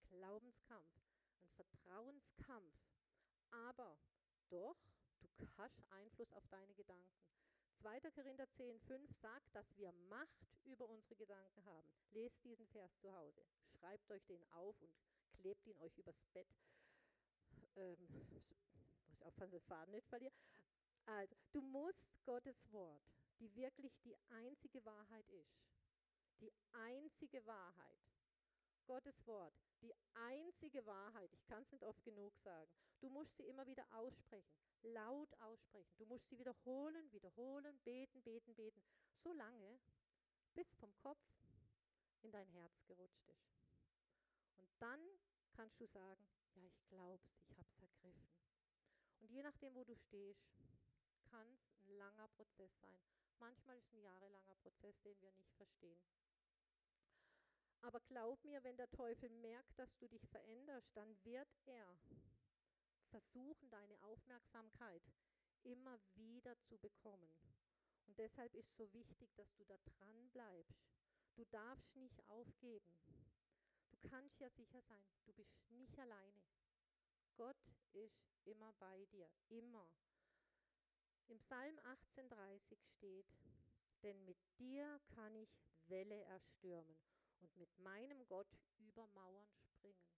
ein 0.09 0.17
Glaubenskampf, 0.17 1.01
ein 1.41 1.49
Vertrauenskampf. 1.51 2.73
Aber 3.51 3.97
doch, 4.49 4.77
du 5.37 5.47
hast 5.57 5.83
Einfluss 5.91 6.31
auf 6.33 6.47
deine 6.47 6.73
Gedanken. 6.73 7.23
2. 7.81 7.99
Korinther 8.11 8.49
10, 8.51 8.79
5 8.79 9.11
sagt, 9.21 9.55
dass 9.55 9.65
wir 9.77 9.91
Macht 10.09 10.47
über 10.63 10.87
unsere 10.87 11.15
Gedanken 11.15 11.65
haben. 11.65 11.93
Lest 12.11 12.43
diesen 12.43 12.65
Vers 12.67 12.95
zu 13.01 13.13
Hause. 13.13 13.45
Schreibt 13.79 14.09
euch 14.09 14.23
den 14.25 14.43
auf 14.51 14.81
und 14.81 14.95
klebt 15.37 15.65
ihn 15.67 15.77
euch 15.79 15.97
übers 15.97 16.21
Bett. 16.33 16.47
ähm, 17.75 18.07
muss 18.11 18.31
ich 18.31 19.21
aufpassen, 19.21 19.51
den 19.51 19.61
Faden 19.61 19.91
nicht 19.91 20.07
verlieren. 20.07 20.33
Also, 21.05 21.35
du 21.51 21.61
musst 21.61 22.07
Gottes 22.25 22.55
Wort, 22.71 23.03
die 23.39 23.53
wirklich 23.55 23.93
die 24.03 24.15
einzige 24.29 24.83
Wahrheit 24.85 25.27
ist, 25.29 25.63
die 26.39 26.51
einzige 26.71 27.45
Wahrheit, 27.45 27.99
Gottes 28.85 29.25
Wort, 29.25 29.53
die 29.81 29.93
einzige 30.13 30.85
Wahrheit, 30.85 31.29
ich 31.33 31.45
kann 31.45 31.61
es 31.61 31.71
nicht 31.71 31.83
oft 31.83 32.03
genug 32.03 32.37
sagen, 32.39 32.69
du 32.99 33.09
musst 33.09 33.35
sie 33.37 33.43
immer 33.43 33.65
wieder 33.67 33.85
aussprechen, 33.91 34.53
laut 34.83 35.33
aussprechen. 35.39 35.93
Du 35.97 36.05
musst 36.05 36.27
sie 36.29 36.37
wiederholen, 36.37 37.11
wiederholen, 37.11 37.79
beten, 37.83 38.21
beten, 38.21 38.53
beten, 38.55 38.81
so 39.23 39.31
lange, 39.33 39.79
bis 40.53 40.67
vom 40.75 40.93
Kopf 40.97 41.19
in 42.21 42.31
dein 42.31 42.47
Herz 42.49 42.83
gerutscht 42.85 43.27
ist. 43.27 43.53
Und 44.57 44.69
dann 44.79 44.99
kannst 45.53 45.79
du 45.79 45.85
sagen, 45.87 46.25
ja, 46.55 46.65
ich 46.65 46.79
glaub's, 46.87 47.29
ich 47.49 47.57
hab's 47.57 47.77
ergriffen. 47.79 48.29
Und 49.19 49.31
je 49.31 49.43
nachdem, 49.43 49.73
wo 49.75 49.83
du 49.83 49.95
stehst, 49.95 50.43
kann 51.33 51.47
es 51.55 51.65
ein 51.81 51.97
langer 51.97 52.27
Prozess 52.27 52.71
sein. 52.79 52.99
Manchmal 53.39 53.77
ist 53.79 53.87
es 53.87 53.93
ein 53.93 54.03
jahrelanger 54.03 54.53
Prozess, 54.61 55.01
den 55.01 55.19
wir 55.19 55.31
nicht 55.31 55.51
verstehen. 55.55 55.99
Aber 57.81 57.99
glaub 58.01 58.43
mir, 58.45 58.63
wenn 58.63 58.77
der 58.77 58.89
Teufel 58.91 59.29
merkt, 59.29 59.77
dass 59.79 59.97
du 59.97 60.07
dich 60.07 60.27
veränderst, 60.27 60.95
dann 60.95 61.17
wird 61.25 61.49
er 61.65 61.97
versuchen, 63.09 63.69
deine 63.71 63.99
Aufmerksamkeit 64.03 65.01
immer 65.63 65.99
wieder 66.13 66.55
zu 66.61 66.77
bekommen. 66.77 67.33
Und 68.05 68.19
deshalb 68.19 68.53
ist 68.53 68.75
so 68.75 68.93
wichtig, 68.93 69.33
dass 69.33 69.51
du 69.55 69.65
da 69.65 69.77
dran 69.77 70.29
bleibst. 70.29 70.85
Du 71.35 71.45
darfst 71.45 71.95
nicht 71.95 72.23
aufgeben. 72.29 72.95
Du 73.89 73.97
kannst 74.07 74.39
ja 74.39 74.49
sicher 74.51 74.81
sein, 74.83 75.03
du 75.25 75.33
bist 75.33 75.57
nicht 75.71 75.97
alleine. 75.97 76.43
Gott 77.35 77.57
ist 77.93 78.23
immer 78.45 78.71
bei 78.73 79.05
dir, 79.05 79.29
immer. 79.49 79.89
Im 81.33 81.39
Psalm 81.39 81.79
18,30 82.15 82.77
steht: 82.95 83.25
Denn 84.03 84.23
mit 84.23 84.37
dir 84.59 85.01
kann 85.15 85.33
ich 85.33 85.49
Welle 85.87 86.21
erstürmen 86.25 86.95
und 87.39 87.57
mit 87.57 87.75
meinem 87.79 88.23
Gott 88.27 88.55
über 88.77 89.07
Mauern 89.07 89.51
springen. 89.55 90.13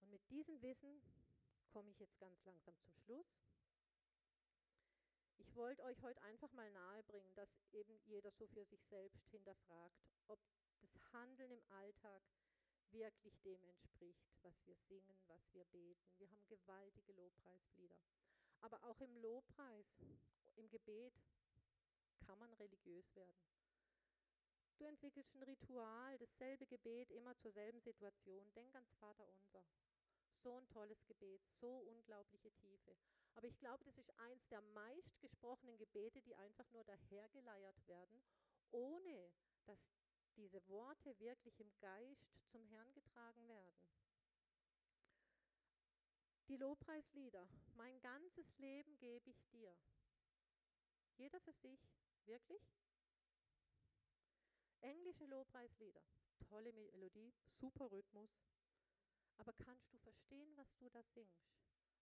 Und 0.00 0.08
mit 0.08 0.26
diesem 0.30 0.62
Wissen 0.62 1.02
komme 1.68 1.90
ich 1.90 2.00
jetzt 2.00 2.18
ganz 2.18 2.42
langsam 2.46 2.74
zum 2.80 2.94
Schluss. 2.94 3.26
Ich 5.36 5.54
wollte 5.54 5.82
euch 5.84 6.00
heute 6.00 6.22
einfach 6.22 6.50
mal 6.52 6.70
nahebringen, 6.70 7.34
dass 7.34 7.50
eben 7.72 7.94
jeder 8.06 8.30
so 8.32 8.46
für 8.46 8.64
sich 8.64 8.82
selbst 8.86 9.28
hinterfragt, 9.32 10.00
ob 10.28 10.38
das 10.80 11.12
Handeln 11.12 11.50
im 11.50 11.62
Alltag 11.68 12.22
wirklich 12.94 13.36
dem 13.42 13.62
entspricht, 13.64 14.24
was 14.42 14.54
wir 14.66 14.76
singen, 14.88 15.22
was 15.26 15.40
wir 15.52 15.64
beten. 15.66 16.14
Wir 16.18 16.30
haben 16.30 16.46
gewaltige 16.48 17.12
Lobpreislieder. 17.12 17.98
Aber 18.60 18.82
auch 18.84 19.00
im 19.00 19.16
Lobpreis, 19.16 19.86
im 20.56 20.68
Gebet 20.70 21.12
kann 22.26 22.38
man 22.38 22.52
religiös 22.54 23.14
werden. 23.14 23.44
Du 24.78 24.84
entwickelst 24.86 25.34
ein 25.34 25.42
Ritual, 25.42 26.18
dasselbe 26.18 26.66
Gebet 26.66 27.10
immer 27.10 27.36
zur 27.38 27.52
selben 27.52 27.80
Situation. 27.80 28.52
Denk 28.54 28.74
ans 28.74 28.92
Vater 28.94 29.28
unser. 29.28 29.64
So 30.42 30.52
ein 30.52 30.68
tolles 30.68 31.04
Gebet, 31.06 31.42
so 31.60 31.78
unglaubliche 31.78 32.50
Tiefe. 32.52 32.96
Aber 33.34 33.46
ich 33.46 33.58
glaube, 33.58 33.84
das 33.84 33.96
ist 33.98 34.10
eins 34.18 34.46
der 34.48 34.60
meistgesprochenen 34.60 35.76
Gebete, 35.78 36.20
die 36.22 36.36
einfach 36.36 36.68
nur 36.70 36.84
dahergeleiert 36.84 37.86
werden, 37.88 38.22
ohne 38.70 39.32
dass 39.66 39.78
diese 40.36 40.66
Worte 40.68 41.18
wirklich 41.18 41.58
im 41.60 41.72
Geist 41.78 42.26
zum 42.50 42.64
Herrn 42.66 42.92
getragen 42.92 43.48
werden. 43.48 43.88
Die 46.48 46.56
Lobpreislieder, 46.56 47.48
mein 47.74 48.00
ganzes 48.00 48.46
Leben 48.58 48.96
gebe 48.98 49.30
ich 49.30 49.44
dir. 49.46 49.74
Jeder 51.16 51.40
für 51.40 51.52
sich, 51.52 51.80
wirklich? 52.26 52.62
Englische 54.80 55.24
Lobpreislieder, 55.26 56.02
tolle 56.48 56.72
Melodie, 56.72 57.32
super 57.60 57.90
Rhythmus. 57.90 58.30
Aber 59.38 59.52
kannst 59.54 59.92
du 59.92 59.98
verstehen, 59.98 60.56
was 60.56 60.76
du 60.76 60.88
da 60.90 61.02
singst? 61.02 61.54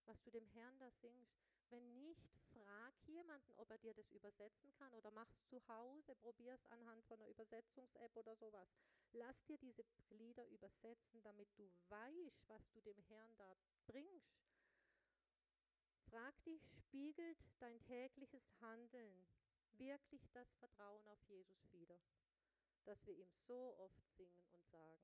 Was 0.06 0.20
du 0.22 0.30
dem 0.30 0.46
Herrn 0.48 0.78
da 0.78 0.90
singst? 0.90 1.51
Wenn 1.72 1.92
nicht, 1.94 2.30
frag 2.52 2.94
jemanden, 3.06 3.52
ob 3.56 3.68
er 3.70 3.78
dir 3.78 3.94
das 3.94 4.08
übersetzen 4.12 4.72
kann 4.74 4.92
oder 4.94 5.10
mach's 5.10 5.42
zu 5.46 5.60
Hause, 5.66 6.14
probier 6.14 6.54
es 6.54 6.66
anhand 6.66 7.04
von 7.06 7.18
einer 7.18 7.30
Übersetzungs-App 7.30 8.16
oder 8.16 8.36
sowas. 8.36 8.68
Lass 9.12 9.42
dir 9.46 9.58
diese 9.58 9.84
Lieder 10.10 10.46
übersetzen, 10.46 11.20
damit 11.24 11.48
du 11.56 11.68
weißt, 11.88 12.48
was 12.48 12.70
du 12.70 12.80
dem 12.82 13.02
Herrn 13.08 13.36
da 13.36 13.56
bringst. 13.86 14.38
Frag 16.10 16.44
dich, 16.44 16.62
spiegelt 16.78 17.38
dein 17.58 17.82
tägliches 17.82 18.44
Handeln 18.60 19.26
wirklich 19.78 20.28
das 20.32 20.52
Vertrauen 20.60 21.08
auf 21.08 21.20
Jesus 21.24 21.72
wieder? 21.72 21.98
dass 22.84 23.06
wir 23.06 23.14
ihm 23.14 23.32
so 23.46 23.74
oft 23.78 24.02
singen 24.16 24.46
und 24.52 24.66
sagen. 24.70 25.02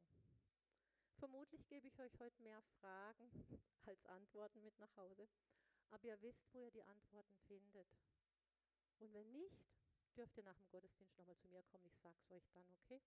Vermutlich 1.18 1.66
gebe 1.68 1.86
ich 1.86 1.98
euch 2.00 2.18
heute 2.18 2.42
mehr 2.42 2.62
Fragen 2.80 3.30
als 3.86 4.04
Antworten 4.06 4.62
mit 4.62 4.78
nach 4.78 4.94
Hause, 4.96 5.28
aber 5.91 6.05
ihr 6.05 6.20
wisst, 6.22 6.53
wo 6.53 6.61
ihr 6.61 6.70
die 6.70 6.82
Antworten 6.82 7.36
findet. 7.47 7.89
Und 8.99 9.12
wenn 9.12 9.30
nicht, 9.32 9.66
dürft 10.16 10.36
ihr 10.36 10.45
nach 10.45 10.57
dem 10.57 10.68
Gottesdienst 10.70 11.16
nochmal 11.16 11.36
zu 11.36 11.49
mir 11.49 11.62
kommen, 11.64 11.86
ich 11.86 11.99
sage 11.99 12.16
es 12.18 12.30
euch 12.30 12.49
dann, 12.53 12.66
okay? 12.72 13.01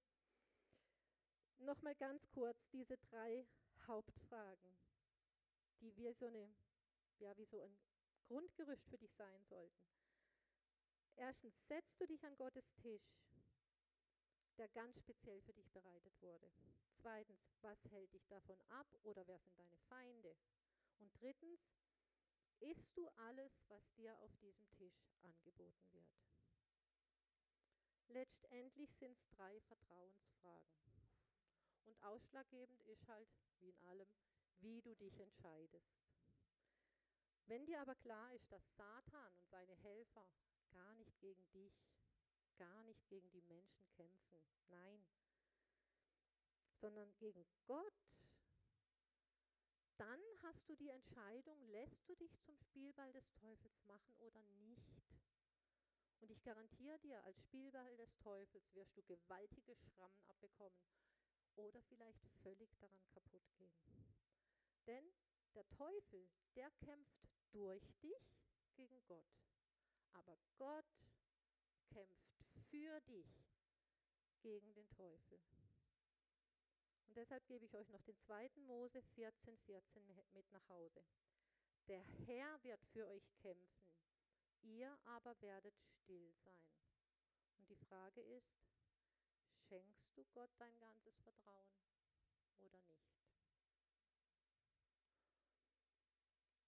Nochmal 1.57 1.95
ganz 1.95 2.27
kurz 2.29 2.57
diese 2.71 2.97
drei 2.97 3.45
Hauptfragen, 3.87 4.77
die 5.81 5.95
wie 5.95 6.11
so, 6.13 6.27
eine, 6.27 6.53
ja, 7.19 7.35
wie 7.37 7.45
so 7.45 7.59
ein 7.59 7.77
Grundgerüst 8.27 8.87
für 8.87 8.97
dich 8.97 9.13
sein 9.13 9.45
sollten. 9.45 9.85
Erstens, 11.17 11.53
setzt 11.67 11.99
du 11.99 12.07
dich 12.07 12.23
an 12.25 12.35
Gottes 12.37 12.65
Tisch 12.81 13.21
der 14.61 14.67
ganz 14.69 14.99
speziell 14.99 15.41
für 15.41 15.53
dich 15.53 15.71
bereitet 15.71 16.13
wurde. 16.21 16.51
Zweitens, 17.01 17.41
was 17.61 17.77
hält 17.89 18.13
dich 18.13 18.27
davon 18.27 18.61
ab 18.69 18.87
oder 19.01 19.25
wer 19.25 19.39
sind 19.39 19.57
deine 19.57 19.77
Feinde? 19.89 20.35
Und 20.99 21.11
drittens, 21.19 21.59
isst 22.61 22.95
du 22.95 23.07
alles, 23.09 23.51
was 23.67 23.91
dir 23.93 24.17
auf 24.19 24.35
diesem 24.37 24.69
Tisch 24.71 25.05
angeboten 25.21 25.93
wird? 25.93 26.07
Letztendlich 28.07 28.93
sind 28.95 29.17
es 29.17 29.29
drei 29.29 29.59
Vertrauensfragen. 29.61 30.75
Und 31.85 32.03
ausschlaggebend 32.03 32.81
ist 32.83 33.07
halt, 33.07 33.27
wie 33.59 33.69
in 33.69 33.79
allem, 33.79 34.09
wie 34.59 34.81
du 34.81 34.95
dich 34.95 35.19
entscheidest. 35.19 36.01
Wenn 37.45 37.65
dir 37.65 37.81
aber 37.81 37.95
klar 37.95 38.33
ist, 38.33 38.51
dass 38.51 38.63
Satan 38.75 39.33
und 39.35 39.49
seine 39.49 39.75
Helfer 39.75 40.27
gar 40.71 40.95
nicht 40.95 41.19
gegen 41.19 41.49
dich, 41.51 41.73
gar 42.57 42.83
nicht 42.83 43.07
gegen 43.07 43.29
die 43.31 43.41
Menschen 43.41 43.87
kämpfen. 43.89 44.41
Nein. 44.67 45.05
Sondern 46.79 47.13
gegen 47.17 47.45
Gott. 47.65 47.93
Dann 50.01 50.19
hast 50.41 50.67
du 50.67 50.75
die 50.77 50.89
Entscheidung, 50.89 51.61
lässt 51.69 52.09
du 52.09 52.15
dich 52.15 52.35
zum 52.39 52.57
Spielball 52.57 53.13
des 53.13 53.31
Teufels 53.33 53.83
machen 53.83 54.15
oder 54.17 54.41
nicht. 54.65 54.99
Und 56.21 56.31
ich 56.31 56.41
garantiere 56.41 56.97
dir, 56.97 57.23
als 57.23 57.39
Spielball 57.39 57.95
des 57.97 58.17
Teufels 58.17 58.73
wirst 58.73 58.97
du 58.97 59.03
gewaltige 59.03 59.75
Schrammen 59.75 60.19
abbekommen 60.25 60.81
oder 61.55 61.83
vielleicht 61.83 62.25
völlig 62.41 62.75
daran 62.79 63.05
kaputt 63.13 63.43
gehen. 63.59 63.77
Denn 64.87 65.05
der 65.53 65.69
Teufel, 65.69 66.27
der 66.55 66.71
kämpft 66.83 67.29
durch 67.51 67.93
dich 68.01 68.39
gegen 68.73 69.05
Gott. 69.05 69.29
Aber 70.13 70.35
Gott 70.57 70.97
kämpft 71.93 72.41
für 72.71 72.99
dich 73.01 73.45
gegen 74.41 74.73
den 74.73 74.89
Teufel. 74.89 75.39
Und 77.11 77.17
deshalb 77.17 77.45
gebe 77.45 77.65
ich 77.65 77.75
euch 77.75 77.89
noch 77.89 78.01
den 78.03 78.17
zweiten 78.21 78.63
Mose 78.63 79.01
14, 79.01 79.57
14 79.57 80.15
mit 80.31 80.49
nach 80.53 80.69
Hause. 80.69 81.03
Der 81.89 81.99
Herr 81.99 82.63
wird 82.63 82.81
für 82.85 83.05
euch 83.09 83.29
kämpfen, 83.41 83.91
ihr 84.61 84.97
aber 85.03 85.35
werdet 85.41 85.77
still 85.77 86.31
sein. 86.45 86.71
Und 87.57 87.69
die 87.69 87.75
Frage 87.75 88.21
ist, 88.21 88.55
schenkst 89.67 90.15
du 90.15 90.23
Gott 90.31 90.51
dein 90.57 90.79
ganzes 90.79 91.19
Vertrauen 91.19 91.75
oder 92.59 92.79
nicht? 92.79 93.11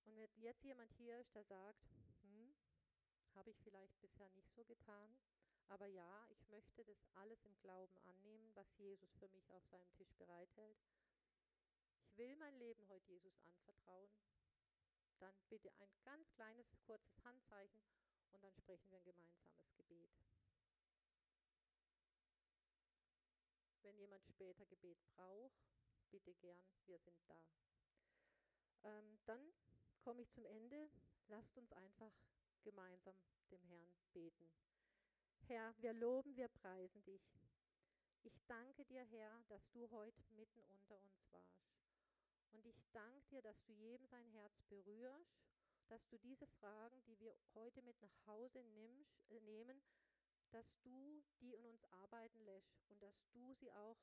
Und 0.04 0.18
wenn 0.18 0.42
jetzt 0.42 0.66
jemand 0.66 0.92
hier 0.98 1.22
ist, 1.22 1.34
der 1.36 1.46
sagt, 1.46 1.88
hm, 2.20 2.54
habe 3.34 3.50
ich 3.50 3.62
vielleicht 3.62 3.98
bisher 4.02 4.30
nicht 4.32 4.52
so 4.52 4.66
getan. 4.66 5.18
Aber 5.68 5.88
ja, 5.88 6.28
ich 6.30 6.48
möchte 6.50 6.84
das 6.84 7.04
alles 7.16 7.44
im 7.46 7.58
Glauben 7.60 7.98
annehmen, 8.00 8.52
was 8.56 8.68
Jesus 8.78 9.14
für 9.16 9.28
mich 9.30 9.50
auf 9.52 9.66
seinem 9.66 9.92
Tisch 9.94 10.14
bereithält. 10.16 10.78
Ich 12.06 12.18
will 12.18 12.36
mein 12.36 12.56
Leben 12.60 12.88
heute 12.90 13.12
Jesus 13.12 13.40
anvertrauen. 13.46 14.12
Dann 15.20 15.34
bitte 15.50 15.72
ein 15.80 15.92
ganz 16.04 16.32
kleines, 16.34 16.68
kurzes 16.86 17.24
Handzeichen 17.24 17.82
und 18.32 18.44
dann 18.44 18.54
sprechen 18.54 18.90
wir 18.92 18.98
ein 18.98 19.04
gemeinsames 19.04 19.74
Gebet. 19.76 20.12
Wenn 23.82 23.98
jemand 23.98 24.26
später 24.28 24.66
Gebet 24.66 24.98
braucht, 25.16 25.62
bitte 26.12 26.34
gern, 26.36 26.64
wir 26.86 27.00
sind 27.00 27.20
da. 27.28 27.42
Ähm, 28.84 29.20
dann 29.26 29.54
komme 30.02 30.22
ich 30.22 30.32
zum 30.32 30.46
Ende. 30.46 30.90
Lasst 31.28 31.58
uns 31.58 31.72
einfach 31.74 32.12
gemeinsam 32.64 33.16
dem 33.50 33.64
Herrn 33.64 33.94
beten. 34.14 34.52
Herr, 35.48 35.74
wir 35.80 35.94
loben, 35.94 36.38
wir 36.38 36.48
preisen 36.48 37.04
dich. 37.04 37.22
Ich 38.24 38.40
danke 38.48 38.86
dir, 38.86 39.04
Herr, 39.04 39.44
dass 39.50 39.70
du 39.72 39.90
heute 39.92 40.24
mitten 40.30 40.64
unter 40.64 40.98
uns 40.98 41.22
warst. 41.32 41.68
Und 42.54 42.66
ich 42.66 42.82
danke 42.94 43.28
dir, 43.28 43.42
dass 43.42 43.62
du 43.66 43.74
jedem 43.74 44.08
sein 44.08 44.26
Herz 44.28 44.64
berührst, 44.70 45.44
dass 45.90 46.08
du 46.08 46.18
diese 46.20 46.48
Fragen, 46.48 47.04
die 47.04 47.20
wir 47.20 47.36
heute 47.56 47.82
mit 47.82 48.00
nach 48.02 48.26
Hause 48.26 48.64
nimmst, 48.64 49.30
äh, 49.32 49.42
nehmen, 49.42 49.82
dass 50.52 50.66
du 50.82 51.22
die 51.42 51.54
in 51.54 51.66
uns 51.66 51.84
arbeiten 51.92 52.40
lässt 52.46 52.80
und 52.90 53.02
dass 53.02 53.16
du 53.34 53.54
sie 53.56 53.72
auch 53.74 53.98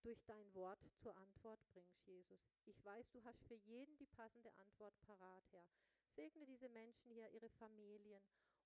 durch 0.00 0.24
dein 0.24 0.54
Wort 0.54 0.80
zur 0.96 1.14
Antwort 1.16 1.60
bringst, 1.68 2.06
Jesus. 2.06 2.40
Ich 2.64 2.82
weiß, 2.82 3.10
du 3.10 3.22
hast 3.24 3.44
für 3.44 3.56
jeden 3.56 3.96
die 3.98 4.06
passende 4.06 4.52
Antwort 4.56 4.98
parat, 5.02 5.44
Herr. 5.52 5.66
Segne 6.14 6.46
diese 6.46 6.68
Menschen 6.70 7.10
hier, 7.10 7.30
ihre 7.30 7.50
Familien 7.50 8.22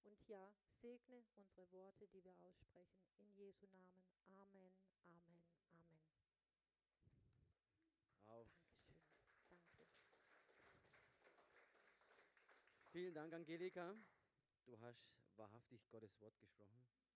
und 0.07 0.29
ja, 0.29 0.53
segne 0.81 1.25
unsere 1.35 1.71
Worte, 1.73 2.07
die 2.09 2.23
wir 2.25 2.39
aussprechen. 2.41 3.03
In 3.19 3.33
Jesu 3.35 3.67
Namen. 3.67 4.05
Amen, 4.29 4.73
Amen, 5.05 5.45
Amen. 5.71 6.03
Auf. 8.27 8.49
Dankeschön. 9.49 9.91
Danke. 11.23 11.33
Vielen 12.91 13.15
Dank, 13.15 13.33
Angelika. 13.35 13.97
Du 14.65 14.79
hast 14.81 15.07
wahrhaftig 15.37 15.89
Gottes 15.91 16.19
Wort 16.21 16.39
gesprochen. 16.39 16.87